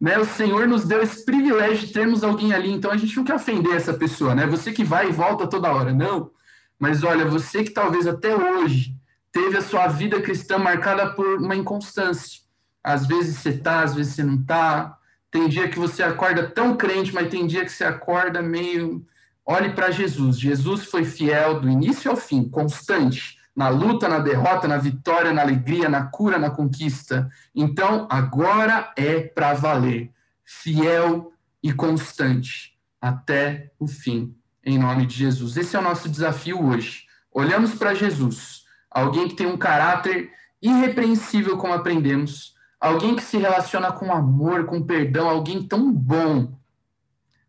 Né? 0.00 0.18
O 0.18 0.24
Senhor 0.24 0.66
nos 0.66 0.84
deu 0.84 1.00
esse 1.00 1.24
privilégio 1.24 1.86
de 1.86 1.92
termos 1.92 2.24
alguém 2.24 2.52
ali, 2.52 2.72
então 2.72 2.90
a 2.90 2.96
gente 2.96 3.16
não 3.16 3.24
quer 3.24 3.34
ofender 3.34 3.72
essa 3.74 3.94
pessoa, 3.94 4.34
né? 4.34 4.46
Você 4.46 4.72
que 4.72 4.82
vai 4.82 5.08
e 5.08 5.12
volta 5.12 5.46
toda 5.46 5.72
hora, 5.72 5.92
não. 5.92 6.30
Mas 6.78 7.04
olha, 7.04 7.24
você 7.24 7.62
que 7.62 7.70
talvez 7.70 8.06
até 8.06 8.34
hoje 8.34 8.96
teve 9.32 9.58
a 9.58 9.62
sua 9.62 9.86
vida 9.88 10.20
cristã 10.20 10.58
marcada 10.58 11.10
por 11.12 11.38
uma 11.38 11.56
inconstância. 11.56 12.40
Às 12.82 13.06
vezes 13.06 13.38
você 13.38 13.52
tá, 13.56 13.82
às 13.82 13.94
vezes 13.94 14.14
você 14.14 14.22
não 14.22 14.42
tá. 14.42 14.96
Tem 15.30 15.48
dia 15.48 15.68
que 15.68 15.78
você 15.78 16.02
acorda 16.02 16.48
tão 16.48 16.76
crente, 16.76 17.14
mas 17.14 17.28
tem 17.28 17.46
dia 17.46 17.64
que 17.64 17.72
você 17.72 17.84
acorda 17.84 18.40
meio. 18.40 19.06
Olhe 19.44 19.70
para 19.70 19.90
Jesus. 19.90 20.38
Jesus 20.38 20.84
foi 20.84 21.04
fiel 21.04 21.60
do 21.60 21.68
início 21.68 22.10
ao 22.10 22.16
fim, 22.16 22.48
constante 22.48 23.38
na 23.58 23.68
luta, 23.68 24.08
na 24.08 24.20
derrota, 24.20 24.68
na 24.68 24.78
vitória, 24.78 25.32
na 25.32 25.42
alegria, 25.42 25.88
na 25.88 26.04
cura, 26.04 26.38
na 26.38 26.48
conquista. 26.48 27.28
Então, 27.52 28.06
agora 28.08 28.92
é 28.96 29.18
para 29.18 29.52
valer, 29.52 30.12
fiel 30.44 31.32
e 31.60 31.72
constante 31.72 32.78
até 33.00 33.72
o 33.76 33.88
fim, 33.88 34.32
em 34.64 34.78
nome 34.78 35.06
de 35.06 35.16
Jesus. 35.16 35.56
Esse 35.56 35.74
é 35.74 35.78
o 35.80 35.82
nosso 35.82 36.08
desafio 36.08 36.64
hoje. 36.64 37.06
Olhamos 37.32 37.74
para 37.74 37.94
Jesus, 37.94 38.64
alguém 38.90 39.28
que 39.28 39.34
tem 39.34 39.46
um 39.46 39.56
caráter 39.56 40.30
irrepreensível 40.60 41.56
como 41.56 41.72
aprendemos, 41.72 42.54
alguém 42.80 43.14
que 43.14 43.22
se 43.22 43.38
relaciona 43.38 43.92
com 43.92 44.12
amor, 44.12 44.66
com 44.66 44.82
perdão, 44.82 45.28
alguém 45.28 45.62
tão 45.62 45.92
bom, 45.92 46.58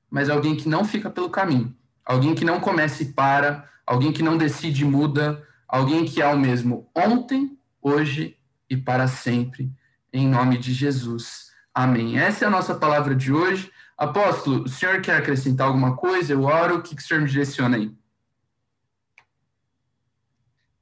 mas 0.09 0.29
alguém 0.29 0.55
que 0.55 0.67
não 0.67 0.83
fica 0.83 1.09
pelo 1.09 1.29
caminho, 1.29 1.75
alguém 2.05 2.35
que 2.35 2.45
não 2.45 2.59
começa 2.59 3.03
e 3.03 3.13
para, 3.13 3.67
alguém 3.85 4.11
que 4.11 4.23
não 4.23 4.37
decide 4.37 4.83
e 4.83 4.87
muda, 4.87 5.43
alguém 5.67 6.05
que 6.05 6.21
é 6.21 6.27
o 6.27 6.39
mesmo 6.39 6.89
ontem, 6.95 7.57
hoje 7.81 8.37
e 8.69 8.77
para 8.77 9.07
sempre, 9.07 9.71
em 10.11 10.27
nome 10.27 10.57
de 10.57 10.73
Jesus. 10.73 11.49
Amém. 11.73 12.19
Essa 12.19 12.45
é 12.45 12.47
a 12.47 12.51
nossa 12.51 12.75
palavra 12.75 13.15
de 13.15 13.31
hoje. 13.31 13.71
Apóstolo, 13.97 14.63
o 14.63 14.69
senhor 14.69 15.01
quer 15.01 15.17
acrescentar 15.17 15.67
alguma 15.67 15.95
coisa? 15.95 16.33
Eu 16.33 16.43
oro, 16.43 16.77
o 16.77 16.81
que, 16.81 16.95
que 16.95 17.01
o 17.01 17.05
senhor 17.05 17.21
me 17.21 17.29
direciona 17.29 17.77
aí? 17.77 17.91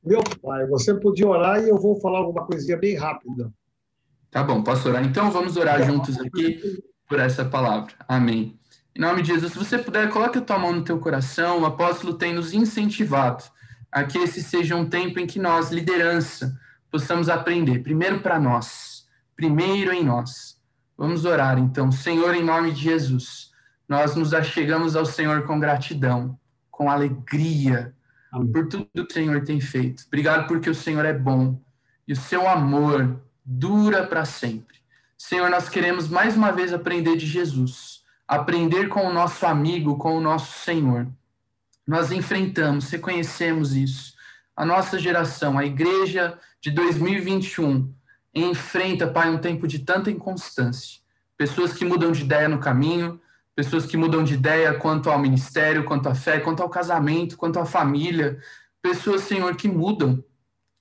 Meu 0.08 0.24
pai, 0.42 0.66
você 0.68 0.94
podia 0.94 1.28
orar 1.28 1.62
e 1.62 1.68
eu 1.68 1.78
vou 1.78 2.00
falar 2.00 2.20
alguma 2.20 2.46
coisinha 2.46 2.78
bem 2.78 2.96
rápida. 2.96 3.52
Tá 4.32 4.42
bom, 4.42 4.64
posso 4.64 4.88
orar? 4.88 5.04
Então 5.04 5.30
vamos 5.30 5.58
orar 5.58 5.84
juntos 5.84 6.18
aqui 6.18 6.82
por 7.10 7.20
essa 7.20 7.44
palavra. 7.44 7.94
Amém. 8.08 8.58
Em 8.96 9.02
nome 9.02 9.22
de 9.22 9.34
Jesus, 9.34 9.52
se 9.52 9.58
você 9.58 9.78
puder, 9.78 10.10
coloque 10.10 10.38
a 10.38 10.42
tua 10.42 10.58
mão 10.58 10.72
no 10.72 10.82
teu 10.82 10.98
coração. 10.98 11.60
O 11.62 11.66
apóstolo 11.66 12.14
tem 12.14 12.34
nos 12.34 12.54
incentivado 12.54 13.44
a 13.92 14.06
que 14.06 14.18
esse 14.18 14.42
seja 14.42 14.78
um 14.78 14.90
tempo 14.90 15.20
em 15.20 15.28
que 15.28 15.40
nós, 15.40 15.72
liderança, 15.72 16.58
possamos 16.90 17.28
aprender. 17.28 17.80
Primeiro 17.80 18.22
para 18.22 18.40
nós, 18.40 19.06
primeiro 19.36 19.92
em 19.92 20.06
nós. 20.06 20.58
Vamos 20.98 21.26
orar 21.26 21.60
então. 21.60 21.92
Senhor, 21.92 22.34
em 22.34 22.44
nome 22.44 22.72
de 22.72 22.82
Jesus, 22.82 23.52
nós 23.90 24.16
nos 24.16 24.34
achegamos 24.34 24.96
ao 24.96 25.06
Senhor 25.06 25.44
com 25.44 25.60
gratidão, 25.60 26.40
com 26.72 26.90
alegria, 26.90 27.94
Amém. 28.32 28.52
por 28.52 28.68
tudo 28.68 28.90
que 28.94 29.02
o 29.02 29.14
Senhor 29.14 29.44
tem 29.44 29.60
feito. 29.60 30.04
Obrigado 30.08 30.48
porque 30.48 30.70
o 30.70 30.76
Senhor 30.76 31.06
é 31.06 31.14
bom 31.14 31.60
e 32.08 32.14
o 32.14 32.16
seu 32.16 32.48
amor 32.48 33.22
dura 33.44 34.06
para 34.06 34.26
sempre. 34.26 34.78
Senhor, 35.18 35.50
nós 35.50 35.68
queremos 35.68 36.08
mais 36.08 36.36
uma 36.36 36.52
vez 36.52 36.72
aprender 36.72 37.18
de 37.18 37.26
Jesus, 37.26 38.04
aprender 38.28 38.88
com 38.88 39.08
o 39.08 39.14
nosso 39.14 39.46
amigo, 39.46 39.98
com 39.98 40.16
o 40.16 40.22
nosso 40.22 40.60
Senhor. 40.60 41.08
Nós 41.86 42.12
enfrentamos, 42.12 42.90
reconhecemos 42.90 43.76
isso. 43.76 44.14
A 44.56 44.66
nossa 44.66 45.00
geração, 45.00 45.58
a 45.58 45.66
igreja 45.66 46.38
de 46.62 46.72
2021, 46.72 47.94
enfrenta, 48.34 49.08
Pai, 49.08 49.30
um 49.30 49.38
tempo 49.38 49.68
de 49.68 49.80
tanta 49.80 50.12
inconstância. 50.12 51.00
Pessoas 51.38 51.74
que 51.74 51.86
mudam 51.86 52.12
de 52.12 52.24
ideia 52.24 52.50
no 52.50 52.60
caminho, 52.60 53.20
pessoas 53.58 53.88
que 53.88 53.98
mudam 53.98 54.24
de 54.24 54.36
ideia 54.36 54.72
quanto 54.76 55.10
ao 55.10 55.18
ministério, 55.18 55.84
quanto 55.84 56.08
à 56.08 56.14
fé, 56.14 56.40
quanto 56.40 56.62
ao 56.62 56.70
casamento, 56.70 57.36
quanto 57.36 57.58
à 57.58 57.66
família. 57.66 58.38
Pessoas, 58.84 59.22
Senhor, 59.22 59.56
que 59.56 59.68
mudam. 59.68 60.24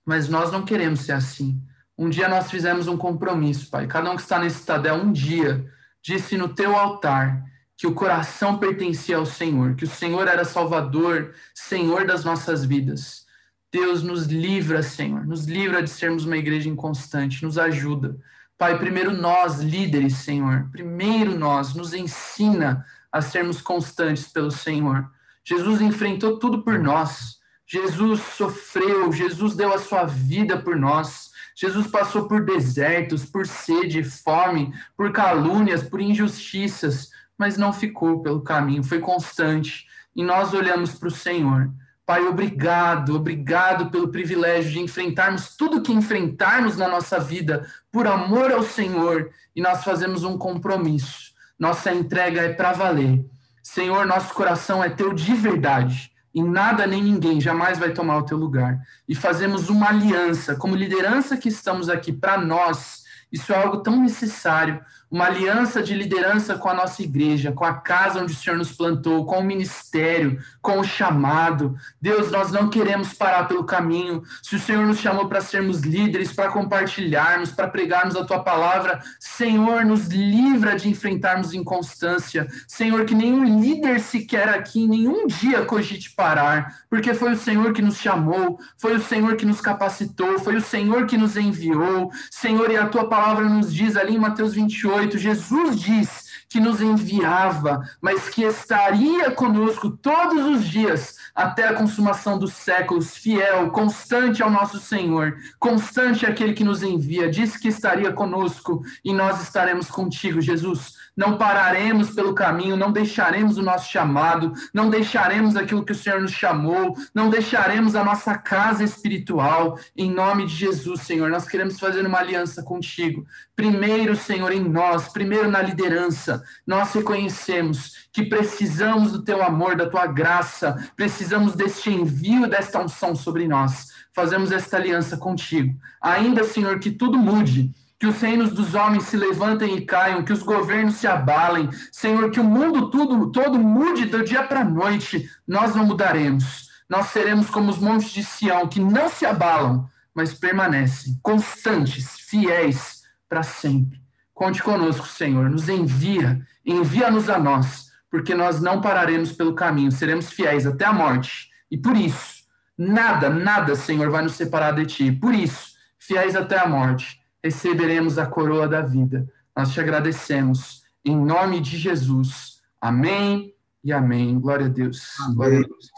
Mas 0.04 0.28
nós 0.28 0.52
não 0.52 0.62
queremos 0.62 1.00
ser 1.00 1.12
assim. 1.12 1.58
Um 1.96 2.10
dia 2.10 2.28
nós 2.28 2.50
fizemos 2.50 2.86
um 2.86 2.98
compromisso, 2.98 3.70
Pai. 3.70 3.86
Cada 3.86 4.10
um 4.10 4.14
que 4.14 4.20
está 4.20 4.38
nesse 4.38 4.60
estadel, 4.60 4.96
um 4.96 5.10
dia, 5.10 5.64
disse 6.02 6.36
no 6.36 6.50
teu 6.50 6.76
altar 6.76 7.42
que 7.78 7.86
o 7.86 7.94
coração 7.94 8.58
pertencia 8.58 9.16
ao 9.16 9.24
Senhor, 9.24 9.74
que 9.74 9.84
o 9.84 9.88
Senhor 9.88 10.28
era 10.28 10.44
Salvador, 10.44 11.32
Senhor 11.54 12.06
das 12.06 12.26
nossas 12.26 12.62
vidas. 12.62 13.24
Deus 13.72 14.02
nos 14.02 14.26
livra, 14.26 14.82
Senhor, 14.82 15.26
nos 15.26 15.46
livra 15.46 15.82
de 15.82 15.88
sermos 15.88 16.26
uma 16.26 16.36
igreja 16.36 16.68
inconstante, 16.68 17.42
nos 17.42 17.56
ajuda. 17.56 18.18
Pai, 18.58 18.78
primeiro 18.78 19.12
nós, 19.12 19.60
líderes, 19.60 20.14
Senhor, 20.14 20.68
primeiro 20.72 21.38
nós, 21.38 21.74
nos 21.74 21.92
ensina 21.92 22.86
a 23.12 23.20
sermos 23.20 23.60
constantes 23.60 24.28
pelo 24.28 24.50
Senhor. 24.50 25.10
Jesus 25.44 25.80
enfrentou 25.80 26.38
tudo 26.38 26.62
por 26.62 26.78
nós. 26.78 27.38
Jesus 27.66 28.20
sofreu, 28.20 29.12
Jesus 29.12 29.54
deu 29.54 29.74
a 29.74 29.78
sua 29.78 30.04
vida 30.04 30.56
por 30.56 30.74
nós. 30.76 31.30
Jesus 31.54 31.86
passou 31.86 32.28
por 32.28 32.44
desertos, 32.44 33.24
por 33.24 33.46
sede, 33.46 34.02
fome, 34.02 34.72
por 34.96 35.12
calúnias, 35.12 35.82
por 35.82 36.00
injustiças, 36.00 37.10
mas 37.36 37.56
não 37.56 37.72
ficou 37.72 38.22
pelo 38.22 38.40
caminho, 38.40 38.84
foi 38.84 39.00
constante. 39.00 39.86
E 40.14 40.22
nós 40.22 40.54
olhamos 40.54 40.94
para 40.94 41.08
o 41.08 41.10
Senhor. 41.10 41.70
Pai, 42.06 42.24
obrigado, 42.24 43.16
obrigado 43.16 43.90
pelo 43.90 44.12
privilégio 44.12 44.70
de 44.70 44.78
enfrentarmos 44.78 45.56
tudo 45.56 45.82
que 45.82 45.92
enfrentarmos 45.92 46.76
na 46.76 46.86
nossa 46.86 47.18
vida 47.18 47.66
por 47.90 48.06
amor 48.06 48.52
ao 48.52 48.62
Senhor 48.62 49.28
e 49.56 49.60
nós 49.60 49.82
fazemos 49.82 50.22
um 50.22 50.38
compromisso. 50.38 51.32
Nossa 51.58 51.92
entrega 51.92 52.42
é 52.42 52.52
para 52.52 52.70
valer. 52.70 53.26
Senhor, 53.60 54.06
nosso 54.06 54.32
coração 54.34 54.84
é 54.84 54.88
teu 54.88 55.12
de 55.12 55.34
verdade 55.34 56.12
e 56.32 56.40
nada 56.44 56.86
nem 56.86 57.02
ninguém 57.02 57.40
jamais 57.40 57.76
vai 57.76 57.90
tomar 57.92 58.18
o 58.18 58.24
teu 58.24 58.38
lugar. 58.38 58.78
E 59.08 59.14
fazemos 59.14 59.68
uma 59.68 59.88
aliança, 59.88 60.54
como 60.54 60.76
liderança 60.76 61.36
que 61.36 61.48
estamos 61.48 61.88
aqui 61.88 62.12
para 62.12 62.38
nós, 62.38 63.02
isso 63.32 63.52
é 63.52 63.56
algo 63.56 63.78
tão 63.78 64.00
necessário, 64.00 64.80
uma 65.10 65.26
aliança 65.26 65.82
de 65.82 65.94
liderança 65.94 66.56
com 66.56 66.68
a 66.68 66.74
nossa 66.74 67.00
igreja, 67.02 67.52
com 67.52 67.64
a 67.64 67.74
casa 67.74 68.20
onde 68.20 68.32
o 68.32 68.36
Senhor 68.36 68.56
nos 68.56 68.72
plantou, 68.72 69.24
com 69.24 69.38
o 69.38 69.44
ministério, 69.44 70.40
com 70.60 70.80
o 70.80 70.84
chamado. 70.84 71.76
Deus, 72.00 72.30
nós 72.30 72.50
não 72.50 72.68
queremos 72.68 73.14
parar 73.14 73.44
pelo 73.44 73.64
caminho. 73.64 74.22
Se 74.42 74.56
o 74.56 74.58
Senhor 74.58 74.84
nos 74.84 74.98
chamou 74.98 75.28
para 75.28 75.40
sermos 75.40 75.82
líderes, 75.82 76.32
para 76.32 76.50
compartilharmos, 76.50 77.52
para 77.52 77.68
pregarmos 77.68 78.16
a 78.16 78.24
tua 78.24 78.40
palavra, 78.42 79.00
Senhor, 79.20 79.84
nos 79.84 80.08
livra 80.08 80.76
de 80.76 80.88
enfrentarmos 80.88 81.54
inconstância. 81.54 82.48
Senhor, 82.66 83.04
que 83.04 83.14
nenhum 83.14 83.60
líder 83.60 84.00
sequer 84.00 84.48
aqui, 84.48 84.88
nenhum 84.88 85.26
dia 85.26 85.64
cogite 85.64 86.14
parar, 86.14 86.80
porque 86.90 87.14
foi 87.14 87.32
o 87.32 87.38
Senhor 87.38 87.72
que 87.72 87.82
nos 87.82 87.96
chamou, 87.98 88.58
foi 88.76 88.96
o 88.96 89.02
Senhor 89.02 89.36
que 89.36 89.46
nos 89.46 89.60
capacitou, 89.60 90.38
foi 90.40 90.56
o 90.56 90.60
Senhor 90.60 91.06
que 91.06 91.16
nos 91.16 91.36
enviou. 91.36 92.10
Senhor, 92.30 92.70
e 92.70 92.76
a 92.76 92.88
tua 92.88 93.08
palavra 93.08 93.48
nos 93.48 93.72
diz 93.72 93.96
ali 93.96 94.16
em 94.16 94.18
Mateus 94.18 94.52
28, 94.54 94.95
28, 94.96 95.18
Jesus 95.18 95.80
diz 95.80 96.26
que 96.48 96.61
nos 96.61 96.80
enviava, 96.80 97.82
mas 98.00 98.28
que 98.28 98.42
estaria 98.42 99.30
conosco 99.30 99.90
todos 99.90 100.44
os 100.46 100.64
dias 100.64 101.16
até 101.35 101.68
a 101.68 101.74
consumação 101.74 102.38
dos 102.38 102.54
séculos, 102.54 103.16
fiel, 103.16 103.70
constante 103.70 104.42
ao 104.42 104.50
nosso 104.50 104.78
Senhor, 104.78 105.37
constante 105.59 106.24
aquele 106.24 106.54
que 106.54 106.64
nos 106.64 106.82
envia, 106.82 107.30
disse 107.30 107.61
que 107.61 107.68
estaria 107.68 108.12
conosco 108.12 108.82
e 109.04 109.12
nós 109.12 109.42
estaremos 109.42 109.90
contigo, 109.90 110.40
Jesus 110.40 110.94
não 111.16 111.38
pararemos 111.38 112.11
pelo 112.11 112.35
caminho, 112.35 112.76
não 112.76 112.92
deixaremos 112.92 113.57
o 113.57 113.62
nosso 113.62 113.90
chamado, 113.90 114.52
não 114.72 114.90
deixaremos 114.90 115.57
aquilo 115.57 115.85
que 115.85 115.92
o 115.92 115.94
Senhor 115.94 116.20
nos 116.20 116.33
chamou, 116.33 116.94
não 117.14 117.31
deixaremos 117.31 117.94
a 117.96 118.05
nossa 118.05 118.37
casa 118.37 118.85
espiritual. 118.85 119.79
Em 119.96 120.11
nome 120.11 120.46
de 120.46 120.55
Jesus, 120.55 121.00
Senhor, 121.00 121.31
nós 121.31 121.48
queremos 121.48 121.79
fazer 121.79 122.07
uma 122.07 122.18
aliança 122.18 122.62
contigo. 122.62 123.26
Primeiro, 123.55 124.14
Senhor, 124.14 124.52
em 124.52 124.62
nós, 124.62 125.09
primeiro 125.09 125.50
na 125.50 125.62
liderança, 125.62 126.42
nós 126.66 126.92
reconhecemos 126.92 128.09
que 128.12 128.24
precisamos 128.24 129.12
do 129.12 129.24
teu 129.24 129.42
amor, 129.42 129.76
da 129.76 129.88
tua 129.88 130.07
graça, 130.07 130.76
precisamos 130.94 131.55
deste 131.55 131.90
envio, 131.90 132.46
desta 132.46 132.83
unção 132.83 133.16
sobre 133.16 133.48
nós. 133.48 133.88
Fazemos 134.12 134.52
esta 134.52 134.76
aliança 134.76 135.16
contigo. 135.16 135.74
Ainda, 136.00 136.44
Senhor, 136.44 136.79
que 136.79 136.90
tudo 136.90 137.18
mude 137.18 137.74
que 137.98 138.06
os 138.06 138.20
reinos 138.20 138.52
dos 138.52 138.74
homens 138.74 139.04
se 139.04 139.16
levantem 139.16 139.76
e 139.76 139.85
caiam, 139.85 140.22
que 140.22 140.32
os 140.32 140.42
governos 140.42 140.96
se 140.96 141.06
abalem, 141.06 141.70
Senhor, 141.90 142.30
que 142.30 142.40
o 142.40 142.44
mundo 142.44 142.90
tudo, 142.90 143.30
todo 143.30 143.59
mude 143.59 144.04
do 144.04 144.22
dia 144.22 144.42
para 144.42 144.61
a 144.61 144.64
noite, 144.64 145.28
nós 145.46 145.74
não 145.74 145.87
mudaremos. 145.87 146.66
Nós 146.88 147.06
seremos 147.06 147.48
como 147.48 147.70
os 147.70 147.78
montes 147.78 148.11
de 148.11 148.22
Sião, 148.22 148.68
que 148.68 148.80
não 148.80 149.09
se 149.09 149.24
abalam, 149.24 149.88
mas 150.14 150.35
permanecem 150.35 151.18
constantes, 151.22 152.20
fiéis 152.20 153.02
para 153.28 153.42
sempre. 153.42 154.00
Conte 154.35 154.62
conosco, 154.62 155.06
Senhor, 155.06 155.48
nos 155.48 155.68
envia, 155.68 156.40
envia-nos 156.64 157.30
a 157.30 157.38
nós, 157.38 157.87
porque 158.11 158.35
nós 158.35 158.61
não 158.61 158.80
pararemos 158.80 159.32
pelo 159.32 159.54
caminho, 159.54 159.90
seremos 159.90 160.30
fiéis 160.30 160.66
até 160.66 160.85
a 160.85 160.92
morte. 160.92 161.48
E 161.70 161.78
por 161.78 161.96
isso, 161.96 162.44
nada, 162.76 163.30
nada, 163.30 163.74
Senhor, 163.74 164.11
vai 164.11 164.22
nos 164.22 164.35
separar 164.35 164.72
de 164.72 164.85
ti. 164.85 165.11
Por 165.11 165.35
isso, 165.35 165.70
fiéis 165.98 166.37
até 166.37 166.59
a 166.59 166.68
morte 166.68 167.25
receberemos 167.42 168.18
a 168.18 168.27
coroa 168.27 168.68
da 168.68 168.83
vida. 168.83 169.27
Nós 169.57 169.72
te 169.72 169.81
agradecemos 169.81 170.83
em 171.05 171.16
nome 171.16 171.61
de 171.61 171.77
Jesus. 171.77 172.61
Amém 172.81 173.55
e 173.83 173.92
amém. 173.92 174.38
Glória 174.38 174.66
a 174.66 174.68
Deus. 174.68 175.03
Amém. 175.20 175.35
Glória 175.37 175.59
a 175.59 175.62
Deus. 175.62 175.90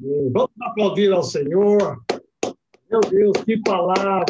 Amém. 0.00 0.32
Vamos 0.32 0.50
aplaudir 0.62 1.12
ao 1.12 1.22
Senhor. 1.22 2.00
Meu 2.90 3.00
Deus, 3.00 3.36
que 3.44 3.60
palavra! 3.60 4.24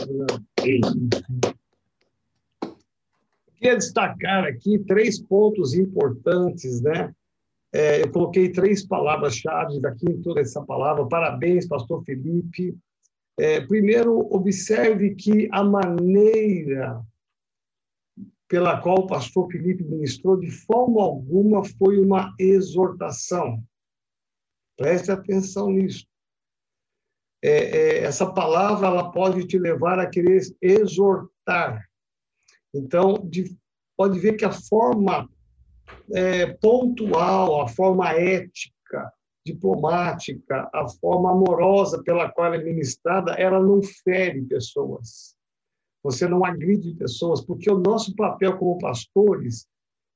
Queria 3.57 3.77
destacar 3.77 4.45
aqui 4.45 4.79
três 4.81 5.21
pontos 5.21 5.75
importantes, 5.75 6.81
né? 6.81 7.15
É, 7.73 8.03
eu 8.03 8.11
coloquei 8.11 8.51
três 8.51 8.87
palavras-chave 8.87 9.79
aqui 9.87 10.11
em 10.11 10.23
toda 10.23 10.41
essa 10.41 10.63
palavra. 10.63 11.07
Parabéns, 11.07 11.69
pastor 11.69 12.03
Felipe. 12.05 12.77
É, 13.39 13.61
primeiro, 13.61 14.19
observe 14.35 15.15
que 15.15 15.49
a 15.53 15.63
maneira 15.63 17.01
pela 18.49 18.81
qual 18.81 19.01
o 19.01 19.07
pastor 19.07 19.49
Felipe 19.51 19.85
ministrou, 19.85 20.39
de 20.39 20.51
forma 20.51 21.03
alguma 21.03 21.63
foi 21.65 22.01
uma 22.01 22.35
exortação. 22.39 23.63
Preste 24.77 25.13
atenção 25.13 25.71
nisso. 25.71 26.07
é, 27.43 27.51
é, 27.51 27.99
essa 28.05 28.33
palavra 28.33 28.89
ela 28.89 29.13
pode 29.13 29.47
te 29.47 29.59
levar 29.59 29.99
a 29.99 30.09
querer 30.09 30.41
exortar. 30.61 31.87
Então, 32.75 33.15
de, 33.29 33.57
pode 33.97 34.19
ver 34.19 34.37
que 34.37 34.45
a 34.45 34.51
forma 34.51 35.29
é, 36.13 36.47
pontual, 36.55 37.61
a 37.61 37.69
forma 37.69 38.13
ética, 38.13 38.75
diplomática, 39.53 40.69
a 40.73 40.89
forma 41.01 41.31
amorosa 41.31 42.03
pela 42.03 42.31
qual 42.31 42.55
é 42.55 42.63
ministrada, 42.63 43.33
ela 43.33 43.61
não 43.61 43.83
fere 43.83 44.43
pessoas. 44.43 45.37
Você 46.03 46.29
não 46.29 46.45
agride 46.45 46.95
pessoas, 46.95 47.41
porque 47.41 47.71
o 47.71 47.79
nosso 47.79 48.15
papel 48.15 48.57
como 48.57 48.79
pastores 48.79 49.67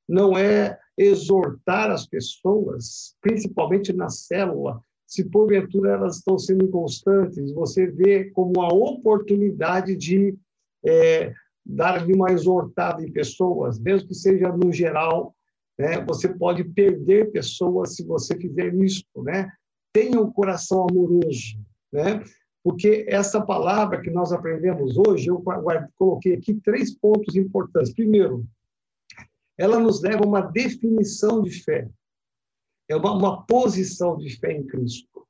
não 0.09 0.37
é 0.37 0.79
exortar 0.97 1.90
as 1.90 2.07
pessoas, 2.07 3.16
principalmente 3.21 3.92
na 3.92 4.09
célula, 4.09 4.81
se 5.07 5.25
porventura 5.25 5.92
elas 5.92 6.16
estão 6.16 6.38
sendo 6.38 6.64
inconstantes, 6.64 7.53
você 7.53 7.87
vê 7.87 8.31
como 8.31 8.53
uma 8.57 8.73
oportunidade 8.73 9.95
de 9.97 10.35
é, 10.85 11.35
dar 11.64 12.07
uma 12.07 12.33
exortada 12.33 13.03
em 13.03 13.12
pessoas, 13.12 13.79
mesmo 13.79 14.09
que 14.09 14.14
seja 14.14 14.51
no 14.51 14.73
geral, 14.73 15.35
né? 15.79 16.05
Você 16.05 16.29
pode 16.29 16.65
perder 16.65 17.31
pessoas 17.31 17.97
se 17.97 18.05
você 18.05 18.37
fizer 18.37 18.75
isso, 18.75 19.05
né? 19.17 19.51
Tenha 19.93 20.21
um 20.21 20.33
coração 20.33 20.87
amoroso, 20.89 21.59
né? 21.93 22.23
Porque 22.65 23.05
essa 23.09 23.45
palavra 23.45 24.01
que 24.01 24.11
nós 24.11 24.33
aprendemos 24.33 24.97
hoje, 24.97 25.29
eu 25.29 25.43
coloquei 25.97 26.35
aqui 26.35 26.55
três 26.55 26.97
pontos 26.97 27.35
importantes. 27.35 27.93
Primeiro, 27.93 28.47
ela 29.59 29.81
nos 29.81 30.01
leva 30.01 30.25
a 30.25 30.29
uma 30.29 30.41
definição 30.41 31.43
de 31.43 31.63
fé. 31.63 31.89
É 32.89 32.97
uma, 32.97 33.13
uma 33.13 33.47
posição 33.47 34.17
de 34.17 34.39
fé 34.39 34.53
em 34.53 34.67
Cristo. 34.67 35.27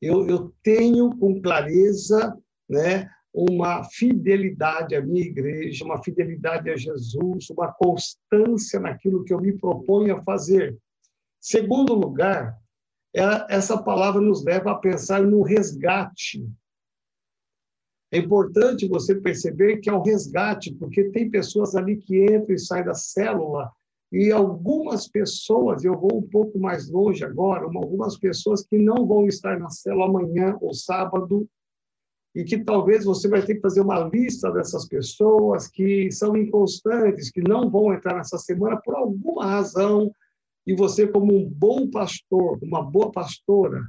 Eu, 0.00 0.26
eu 0.28 0.54
tenho 0.62 1.16
com 1.18 1.40
clareza 1.40 2.36
né, 2.68 3.10
uma 3.34 3.82
fidelidade 3.82 4.94
à 4.94 5.02
minha 5.02 5.22
igreja, 5.26 5.84
uma 5.84 6.00
fidelidade 6.00 6.70
a 6.70 6.76
Jesus, 6.76 7.50
uma 7.50 7.72
constância 7.72 8.78
naquilo 8.78 9.24
que 9.24 9.34
eu 9.34 9.40
me 9.40 9.58
proponho 9.58 10.16
a 10.16 10.22
fazer. 10.22 10.78
Segundo 11.40 11.94
lugar, 11.94 12.56
essa 13.48 13.76
palavra 13.82 14.20
nos 14.20 14.44
leva 14.44 14.70
a 14.70 14.78
pensar 14.78 15.20
no 15.22 15.42
resgate. 15.42 16.48
É 18.12 18.18
importante 18.18 18.86
você 18.86 19.16
perceber 19.16 19.78
que 19.78 19.90
é 19.90 19.92
um 19.92 20.02
resgate, 20.02 20.72
porque 20.72 21.10
tem 21.10 21.28
pessoas 21.28 21.74
ali 21.74 21.96
que 21.96 22.24
entram 22.24 22.54
e 22.54 22.58
saem 22.58 22.84
da 22.84 22.94
célula, 22.94 23.68
e 24.12 24.30
algumas 24.30 25.08
pessoas, 25.08 25.84
eu 25.84 25.98
vou 25.98 26.18
um 26.18 26.22
pouco 26.22 26.56
mais 26.56 26.88
longe 26.88 27.24
agora, 27.24 27.64
algumas 27.64 28.16
pessoas 28.16 28.64
que 28.64 28.78
não 28.78 29.08
vão 29.08 29.26
estar 29.26 29.58
na 29.58 29.68
célula 29.70 30.06
amanhã 30.06 30.56
ou 30.60 30.72
sábado, 30.72 31.48
e 32.34 32.42
que 32.42 32.58
talvez 32.58 33.04
você 33.04 33.28
vai 33.28 33.42
ter 33.42 33.54
que 33.54 33.60
fazer 33.60 33.80
uma 33.80 34.00
lista 34.00 34.50
dessas 34.50 34.88
pessoas 34.88 35.68
que 35.68 36.10
são 36.10 36.36
inconstantes, 36.36 37.30
que 37.30 37.40
não 37.40 37.70
vão 37.70 37.92
entrar 37.94 38.16
nessa 38.16 38.38
semana 38.38 38.76
por 38.76 38.96
alguma 38.96 39.46
razão, 39.46 40.10
e 40.66 40.74
você, 40.74 41.06
como 41.06 41.36
um 41.36 41.48
bom 41.48 41.90
pastor, 41.90 42.58
uma 42.62 42.82
boa 42.82 43.12
pastora, 43.12 43.80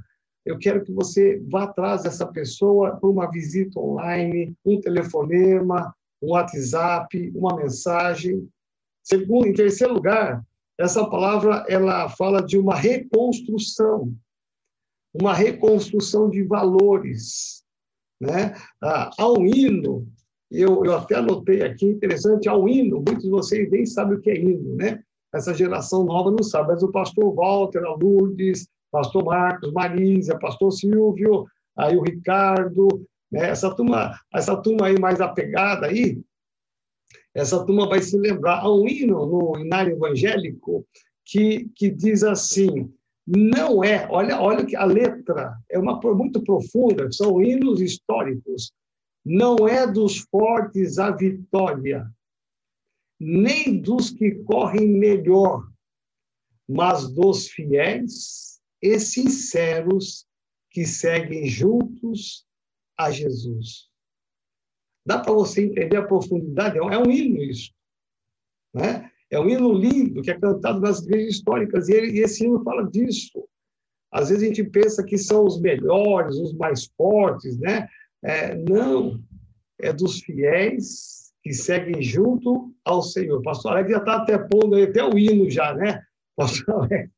eu 0.44 0.58
quero 0.58 0.84
que 0.84 0.92
você 0.92 1.42
vá 1.50 1.64
atrás 1.64 2.02
dessa 2.02 2.26
pessoa 2.26 2.96
por 2.96 3.10
uma 3.10 3.28
visita 3.30 3.80
online, 3.80 4.54
um 4.64 4.80
telefonema, 4.80 5.92
um 6.22 6.30
WhatsApp, 6.32 7.32
uma 7.34 7.56
mensagem. 7.56 8.48
Segundo, 9.02 9.48
em 9.48 9.54
terceiro 9.54 9.94
lugar, 9.94 10.44
essa 10.78 11.04
palavra 11.08 11.64
ela 11.68 12.08
fala 12.10 12.40
de 12.42 12.58
uma 12.58 12.76
reconstrução, 12.76 14.14
uma 15.12 15.32
reconstrução 15.32 16.30
de 16.30 16.44
valores. 16.44 17.65
Né? 18.20 18.54
Ah, 18.82 19.10
há 19.18 19.30
um 19.30 19.46
hino, 19.46 20.06
eu, 20.50 20.84
eu 20.84 20.96
até 20.96 21.16
anotei 21.16 21.62
aqui, 21.62 21.86
interessante, 21.86 22.48
há 22.48 22.56
um 22.56 22.68
hino, 22.68 22.96
muitos 22.96 23.24
de 23.24 23.30
vocês 23.30 23.70
nem 23.70 23.84
sabem 23.84 24.16
o 24.16 24.20
que 24.20 24.30
é 24.30 24.38
hino, 24.38 24.74
né? 24.76 25.02
Essa 25.34 25.52
geração 25.52 26.04
nova 26.04 26.30
não 26.30 26.42
sabe, 26.42 26.68
mas 26.68 26.82
o 26.82 26.90
pastor 26.90 27.34
Walter, 27.34 27.84
a 27.84 27.94
Lourdes, 27.94 28.68
pastor 28.90 29.24
Marcos, 29.24 29.72
Marísia, 29.72 30.38
pastor 30.38 30.72
Silvio, 30.72 31.46
aí 31.76 31.96
o 31.96 32.02
Ricardo, 32.02 32.88
né? 33.30 33.50
essa 33.50 33.74
turma, 33.74 34.18
essa 34.32 34.56
turma 34.56 34.86
aí 34.86 34.98
mais 34.98 35.20
apegada 35.20 35.86
aí, 35.86 36.22
essa 37.34 37.62
turma 37.66 37.86
vai 37.86 38.00
se 38.00 38.16
lembrar. 38.16 38.60
Há 38.60 38.72
um 38.72 38.88
hino 38.88 39.26
no 39.26 39.58
inário 39.60 39.92
evangélico 39.92 40.86
que, 41.24 41.68
que 41.74 41.90
diz 41.90 42.22
assim: 42.22 42.90
não 43.26 43.82
é, 43.82 44.06
olha, 44.08 44.40
olha 44.40 44.64
que 44.64 44.76
a 44.76 44.84
letra 44.84 45.58
é 45.68 45.78
uma 45.78 46.00
muito 46.14 46.40
profunda, 46.42 47.10
são 47.10 47.42
hinos 47.42 47.80
históricos. 47.80 48.72
Não 49.24 49.66
é 49.66 49.84
dos 49.84 50.18
fortes 50.18 50.98
a 50.98 51.10
vitória, 51.10 52.08
nem 53.18 53.80
dos 53.80 54.10
que 54.10 54.36
correm 54.44 54.86
melhor, 54.88 55.68
mas 56.68 57.08
dos 57.08 57.48
fiéis 57.48 58.60
e 58.80 59.00
sinceros 59.00 60.24
que 60.70 60.86
seguem 60.86 61.46
juntos 61.46 62.46
a 62.96 63.10
Jesus. 63.10 63.88
Dá 65.04 65.18
para 65.18 65.32
você 65.32 65.64
entender 65.64 65.96
a 65.96 66.06
profundidade? 66.06 66.78
É 66.78 66.98
um 66.98 67.10
hino 67.10 67.42
isso. 67.42 67.72
Né? 68.72 69.10
É 69.30 69.40
um 69.40 69.48
hino 69.48 69.72
lindo 69.72 70.22
que 70.22 70.30
é 70.30 70.38
cantado 70.38 70.80
nas 70.80 71.02
igrejas 71.02 71.36
históricas, 71.36 71.88
e, 71.88 71.94
ele, 71.94 72.12
e 72.12 72.20
esse 72.20 72.44
hino 72.44 72.62
fala 72.62 72.88
disso. 72.88 73.46
Às 74.12 74.28
vezes 74.28 74.44
a 74.44 74.46
gente 74.46 74.64
pensa 74.64 75.02
que 75.02 75.18
são 75.18 75.44
os 75.44 75.60
melhores, 75.60 76.36
os 76.36 76.54
mais 76.54 76.86
fortes, 76.96 77.58
né? 77.58 77.88
É, 78.22 78.54
não, 78.54 79.20
é 79.80 79.92
dos 79.92 80.20
fiéis 80.20 81.32
que 81.42 81.52
seguem 81.52 82.00
junto 82.02 82.72
ao 82.84 83.02
Senhor. 83.02 83.42
Pastor 83.42 83.72
Alex 83.72 83.90
já 83.90 83.98
está 83.98 84.16
até 84.16 84.38
pondo 84.38 84.76
aí 84.76 84.84
até 84.84 85.04
o 85.04 85.18
hino 85.18 85.50
já, 85.50 85.74
né? 85.74 86.02
Pastor 86.36 86.82
Alex. 86.82 87.10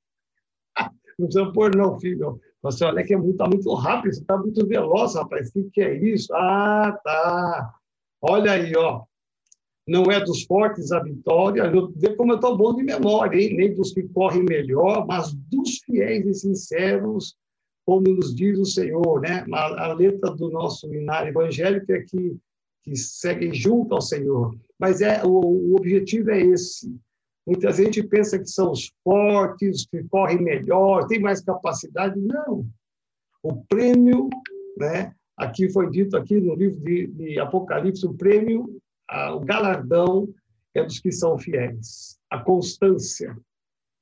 Não 1.18 1.26
precisa 1.26 1.52
pôr 1.52 1.74
não, 1.74 1.98
filho. 1.98 2.40
Pastor 2.62 2.88
Alex 2.88 3.10
é 3.10 3.16
muito, 3.16 3.36
tá 3.36 3.48
muito 3.48 3.74
rápido, 3.74 4.14
você 4.14 4.20
está 4.20 4.36
muito 4.36 4.64
veloz, 4.66 5.16
rapaz. 5.16 5.50
O 5.54 5.68
que 5.70 5.80
é 5.80 5.96
isso? 5.96 6.32
Ah, 6.32 6.96
tá. 7.02 7.74
Olha 8.22 8.52
aí, 8.52 8.72
ó 8.76 9.07
não 9.88 10.04
é 10.12 10.20
dos 10.20 10.44
fortes 10.44 10.92
a 10.92 11.00
vitória, 11.02 11.72
vê 11.96 12.14
como 12.14 12.32
eu 12.32 12.36
estou 12.36 12.56
bom 12.56 12.74
de 12.74 12.84
memória, 12.84 13.40
hein? 13.40 13.56
nem 13.56 13.74
dos 13.74 13.92
que 13.92 14.02
correm 14.02 14.44
melhor, 14.44 15.06
mas 15.06 15.32
dos 15.32 15.78
fiéis 15.78 16.26
e 16.26 16.34
sinceros, 16.34 17.34
como 17.86 18.02
nos 18.02 18.34
diz 18.34 18.58
o 18.58 18.66
Senhor, 18.66 19.22
né? 19.22 19.46
A, 19.50 19.86
a 19.86 19.94
letra 19.94 20.30
do 20.30 20.50
nosso 20.50 20.92
hinário 20.92 21.30
evangélico 21.30 21.90
é 21.90 22.02
que, 22.02 22.36
que 22.84 22.96
seguem 22.96 23.54
junto 23.54 23.94
ao 23.94 24.02
Senhor. 24.02 24.54
Mas 24.78 25.00
é 25.00 25.24
o, 25.24 25.30
o 25.30 25.76
objetivo 25.76 26.30
é 26.30 26.38
esse. 26.38 26.94
Muita 27.46 27.72
gente 27.72 28.02
pensa 28.02 28.38
que 28.38 28.46
são 28.46 28.72
os 28.72 28.92
fortes, 29.02 29.86
que 29.86 30.04
correm 30.04 30.42
melhor, 30.42 31.06
têm 31.06 31.18
mais 31.18 31.40
capacidade. 31.40 32.20
Não. 32.20 32.66
O 33.42 33.64
prêmio, 33.64 34.28
né? 34.76 35.14
Aqui 35.34 35.70
foi 35.70 35.88
dito 35.88 36.14
aqui 36.14 36.38
no 36.38 36.54
livro 36.54 36.78
de, 36.80 37.06
de 37.06 37.38
Apocalipse, 37.38 38.04
o 38.04 38.12
prêmio 38.12 38.77
o 39.34 39.40
galardão 39.40 40.28
é 40.74 40.82
dos 40.82 41.00
que 41.00 41.10
são 41.12 41.38
fiéis, 41.38 42.18
a 42.30 42.38
constância. 42.38 43.36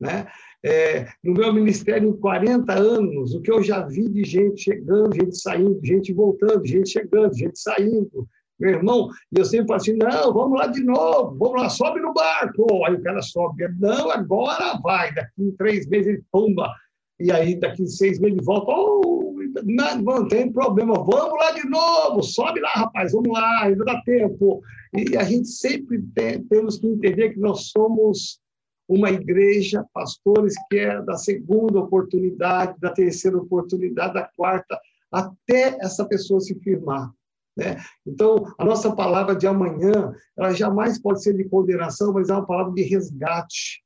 Né? 0.00 0.26
É, 0.62 1.06
no 1.24 1.32
meu 1.32 1.52
ministério, 1.52 2.10
em 2.10 2.16
40 2.20 2.72
anos, 2.72 3.34
o 3.34 3.40
que 3.40 3.50
eu 3.50 3.62
já 3.62 3.86
vi 3.86 4.08
de 4.08 4.24
gente 4.24 4.62
chegando, 4.62 5.14
gente 5.14 5.38
saindo, 5.38 5.80
gente 5.82 6.12
voltando, 6.12 6.66
gente 6.66 6.90
chegando, 6.90 7.34
gente 7.34 7.58
saindo, 7.58 8.28
meu 8.58 8.70
irmão, 8.70 9.08
e 9.32 9.38
eu 9.38 9.44
sempre 9.44 9.68
falo 9.68 9.80
assim, 9.80 9.96
não, 9.96 10.32
vamos 10.32 10.58
lá 10.58 10.66
de 10.66 10.82
novo, 10.82 11.36
vamos 11.38 11.60
lá, 11.60 11.68
sobe 11.68 12.00
no 12.00 12.12
barco. 12.12 12.84
Aí 12.86 12.94
o 12.94 13.02
cara 13.02 13.20
sobe, 13.22 13.68
não, 13.78 14.10
agora 14.10 14.78
vai, 14.82 15.14
daqui 15.14 15.42
em 15.42 15.50
três 15.52 15.86
meses 15.86 16.06
ele 16.06 16.24
pumba, 16.32 16.72
e 17.20 17.30
aí 17.30 17.58
daqui 17.58 17.82
em 17.82 17.88
seis 17.88 18.18
meses 18.18 18.36
ele 18.36 18.44
volta, 18.44 18.72
oh, 18.72 19.35
não, 19.64 20.02
não 20.02 20.28
tem 20.28 20.52
problema, 20.52 20.94
vamos 20.94 21.38
lá 21.38 21.52
de 21.52 21.68
novo, 21.68 22.22
sobe 22.22 22.60
lá, 22.60 22.70
rapaz, 22.70 23.12
vamos 23.12 23.32
lá, 23.32 23.62
ainda 23.62 23.84
dá 23.84 24.00
tempo. 24.02 24.62
E 24.94 25.16
a 25.16 25.24
gente 25.24 25.48
sempre 25.48 26.02
tem, 26.14 26.42
temos 26.44 26.78
que 26.78 26.86
entender 26.86 27.30
que 27.30 27.40
nós 27.40 27.70
somos 27.70 28.40
uma 28.88 29.10
igreja, 29.10 29.84
pastores, 29.92 30.54
que 30.68 30.78
é 30.78 31.02
da 31.02 31.16
segunda 31.16 31.80
oportunidade, 31.80 32.78
da 32.80 32.90
terceira 32.90 33.36
oportunidade, 33.36 34.14
da 34.14 34.30
quarta, 34.36 34.78
até 35.10 35.76
essa 35.80 36.04
pessoa 36.04 36.40
se 36.40 36.54
firmar. 36.60 37.10
Né? 37.56 37.76
Então, 38.06 38.52
a 38.58 38.64
nossa 38.64 38.94
palavra 38.94 39.34
de 39.34 39.46
amanhã, 39.46 40.14
ela 40.36 40.52
jamais 40.52 41.00
pode 41.00 41.22
ser 41.22 41.34
de 41.34 41.44
condenação, 41.48 42.12
mas 42.12 42.28
é 42.28 42.32
uma 42.32 42.46
palavra 42.46 42.72
de 42.72 42.82
resgate. 42.82 43.82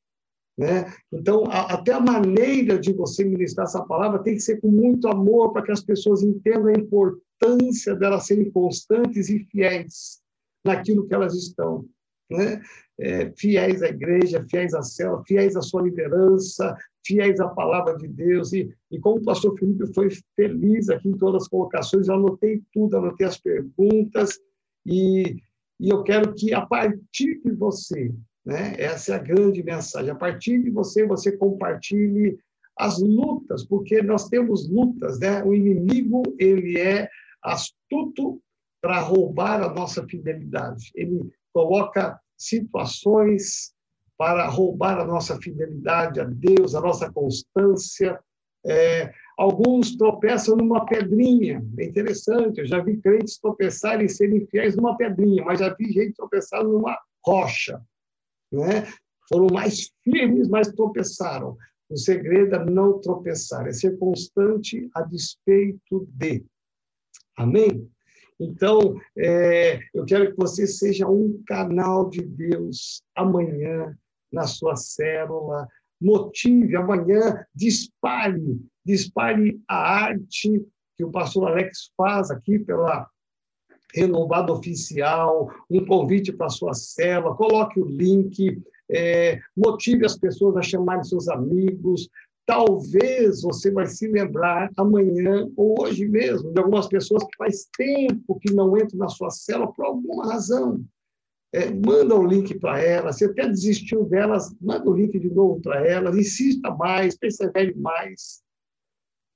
Né? 0.59 0.93
Então, 1.13 1.45
a, 1.47 1.75
até 1.75 1.93
a 1.93 2.01
maneira 2.01 2.79
de 2.79 2.93
você 2.93 3.25
ministrar 3.25 3.67
essa 3.67 3.83
palavra 3.85 4.23
tem 4.23 4.35
que 4.35 4.41
ser 4.41 4.61
com 4.61 4.69
muito 4.69 5.09
amor 5.09 5.53
para 5.53 5.63
que 5.63 5.73
as 5.73 5.83
pessoas 5.83 6.23
entendam 6.23 6.67
a 6.67 6.79
importância 6.79 7.95
delas 7.95 8.27
serem 8.27 8.51
constantes 8.51 9.29
e 9.31 9.39
fiéis 9.51 10.21
naquilo 10.65 11.07
que 11.07 11.15
elas 11.15 11.35
estão. 11.35 11.87
né? 12.31 12.61
É, 12.99 13.33
fiéis 13.35 13.83
à 13.83 13.89
igreja, 13.89 14.45
fiéis 14.51 14.75
à 14.75 14.83
célula, 14.83 15.25
fiéis 15.27 15.57
à 15.57 15.63
sua 15.63 15.83
liderança, 15.83 16.77
fiéis 17.07 17.41
à 17.41 17.49
palavra 17.49 17.97
de 17.97 18.07
Deus. 18.07 18.53
E, 18.53 18.71
e 18.91 19.01
como 19.01 19.17
o 19.17 19.25
pastor 19.25 19.59
Felipe 19.59 19.93
foi 19.95 20.11
feliz 20.37 20.91
aqui 20.91 21.09
em 21.09 21.17
todas 21.17 21.43
as 21.43 21.49
colocações, 21.49 22.09
eu 22.09 22.15
anotei 22.15 22.63
tudo, 22.73 22.99
anotei 22.99 23.27
as 23.27 23.39
perguntas, 23.39 24.39
e, 24.85 25.37
e 25.79 25.89
eu 25.89 26.03
quero 26.03 26.35
que 26.35 26.53
a 26.53 26.65
partir 26.65 27.41
de 27.43 27.53
você, 27.53 28.13
né, 28.51 28.75
essa 28.79 29.13
é 29.13 29.15
a 29.15 29.19
grande 29.19 29.63
mensagem, 29.63 30.11
a 30.11 30.15
partir 30.15 30.61
de 30.61 30.71
você, 30.71 31.07
você 31.07 31.31
compartilhe 31.37 32.37
as 32.77 32.99
lutas, 32.99 33.65
porque 33.65 34.03
nós 34.03 34.29
temos 34.29 34.69
lutas, 34.69 35.21
né? 35.21 35.45
O 35.45 35.55
inimigo, 35.55 36.23
ele 36.37 36.77
é 36.81 37.09
astuto 37.41 38.43
para 38.83 38.99
roubar 38.99 39.63
a 39.63 39.73
nossa 39.73 40.05
fidelidade. 40.05 40.91
Ele 40.97 41.31
coloca 41.53 42.19
situações 42.37 43.73
para 44.19 44.49
roubar 44.49 44.99
a 44.99 45.05
nossa 45.05 45.37
fidelidade 45.41 46.19
a 46.19 46.25
Deus, 46.25 46.75
a 46.75 46.81
nossa 46.81 47.09
constância. 47.13 48.19
É, 48.67 49.13
alguns 49.39 49.97
tropeçam 49.97 50.57
numa 50.57 50.85
pedrinha, 50.87 51.65
é 51.79 51.85
interessante. 51.85 52.59
Eu 52.59 52.67
já 52.67 52.81
vi 52.83 52.97
crentes 52.97 53.39
tropeçarem 53.39 54.07
e 54.07 54.11
serem 54.11 54.45
fiéis 54.47 54.75
numa 54.75 54.97
pedrinha, 54.97 55.45
mas 55.45 55.61
já 55.61 55.73
vi 55.73 55.93
gente 55.93 56.15
tropeçar 56.15 56.65
numa 56.65 56.99
rocha. 57.25 57.81
Né? 58.53 58.87
Foram 59.29 59.47
mais 59.53 59.91
firmes, 60.03 60.49
mas 60.49 60.73
tropeçaram. 60.73 61.57
O 61.89 61.97
segredo 61.97 62.55
é 62.55 62.65
não 62.65 63.01
tropeçar, 63.01 63.67
é 63.67 63.73
ser 63.73 63.99
constante 63.99 64.89
a 64.95 65.03
despeito 65.03 66.09
de. 66.13 66.45
Amém? 67.37 67.91
Então, 68.39 68.99
é, 69.19 69.81
eu 69.93 70.05
quero 70.05 70.31
que 70.31 70.37
você 70.37 70.67
seja 70.67 71.07
um 71.07 71.43
canal 71.47 72.09
de 72.09 72.23
Deus 72.23 73.03
amanhã 73.15 73.97
na 74.33 74.47
sua 74.47 74.77
célula. 74.77 75.69
Motive 76.01 76.75
amanhã, 76.77 77.45
dispare, 77.55 78.59
dispare 78.85 79.61
a 79.69 80.05
arte 80.05 80.65
que 80.97 81.05
o 81.05 81.11
pastor 81.11 81.49
Alex 81.49 81.91
faz 81.97 82.31
aqui 82.31 82.59
pela 82.59 83.07
renovada 83.95 84.53
oficial, 84.53 85.49
um 85.71 85.85
convite 85.85 86.33
para 86.33 86.47
a 86.47 86.51
sua 86.51 86.75
célula, 86.75 87.35
coloque 87.35 87.81
o 87.81 87.85
link, 87.85 88.61
é, 88.91 89.39
motive 89.57 90.05
as 90.05 90.19
pessoas 90.19 90.57
a 90.57 90.63
chamarem 90.63 91.05
seus 91.05 91.29
amigos, 91.29 92.09
Talvez 92.51 93.43
você 93.43 93.71
vai 93.71 93.87
se 93.87 94.09
lembrar 94.09 94.73
amanhã 94.77 95.49
ou 95.57 95.81
hoje 95.81 96.09
mesmo 96.09 96.53
de 96.53 96.61
algumas 96.61 96.89
pessoas 96.89 97.23
que 97.23 97.37
faz 97.39 97.69
tempo 97.77 98.41
que 98.41 98.53
não 98.53 98.77
entram 98.77 98.99
na 98.99 99.09
sua 99.09 99.31
célula 99.31 99.73
por 99.73 99.85
alguma 99.85 100.33
razão. 100.33 100.85
É, 101.53 101.71
manda 101.71 102.17
o 102.17 102.27
link 102.27 102.59
para 102.59 102.81
elas, 102.81 103.19
você 103.19 103.27
até 103.27 103.47
desistiu 103.47 104.05
delas, 104.05 104.53
manda 104.61 104.91
o 104.91 104.95
link 104.95 105.17
de 105.17 105.31
novo 105.31 105.61
para 105.61 105.87
elas, 105.87 106.17
insista 106.17 106.75
mais, 106.75 107.17
persevere 107.17 107.73
mais, 107.77 108.43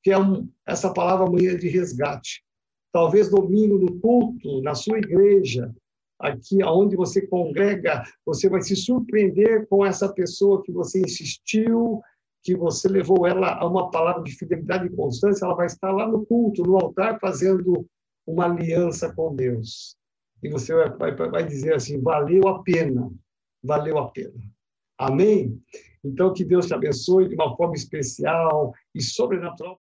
que 0.02 0.10
é 0.10 0.18
um, 0.18 0.48
essa 0.66 0.92
palavra 0.92 1.26
amanhã 1.26 1.56
de 1.56 1.68
resgate. 1.68 2.43
Talvez 2.94 3.28
domingo 3.28 3.76
no 3.76 3.98
culto, 3.98 4.62
na 4.62 4.72
sua 4.72 4.98
igreja, 4.98 5.74
aqui 6.16 6.62
aonde 6.62 6.94
você 6.94 7.26
congrega, 7.26 8.04
você 8.24 8.48
vai 8.48 8.62
se 8.62 8.76
surpreender 8.76 9.66
com 9.66 9.84
essa 9.84 10.08
pessoa 10.08 10.62
que 10.62 10.70
você 10.70 11.00
insistiu, 11.00 12.00
que 12.44 12.54
você 12.54 12.86
levou 12.86 13.26
ela 13.26 13.58
a 13.58 13.66
uma 13.66 13.90
palavra 13.90 14.22
de 14.22 14.30
fidelidade 14.30 14.86
e 14.86 14.94
constância, 14.94 15.44
ela 15.44 15.56
vai 15.56 15.66
estar 15.66 15.90
lá 15.90 16.06
no 16.06 16.24
culto, 16.24 16.62
no 16.62 16.76
altar, 16.76 17.18
fazendo 17.18 17.84
uma 18.24 18.44
aliança 18.44 19.12
com 19.12 19.34
Deus. 19.34 19.96
E 20.40 20.48
você 20.48 20.72
vai, 20.72 21.12
vai, 21.16 21.30
vai 21.30 21.44
dizer 21.44 21.74
assim: 21.74 22.00
valeu 22.00 22.46
a 22.46 22.62
pena, 22.62 23.10
valeu 23.60 23.98
a 23.98 24.08
pena. 24.08 24.40
Amém? 24.96 25.60
Então, 26.04 26.32
que 26.32 26.44
Deus 26.44 26.68
te 26.68 26.74
abençoe 26.74 27.28
de 27.28 27.34
uma 27.34 27.56
forma 27.56 27.74
especial 27.74 28.72
e 28.94 29.02
sobrenatural. 29.02 29.80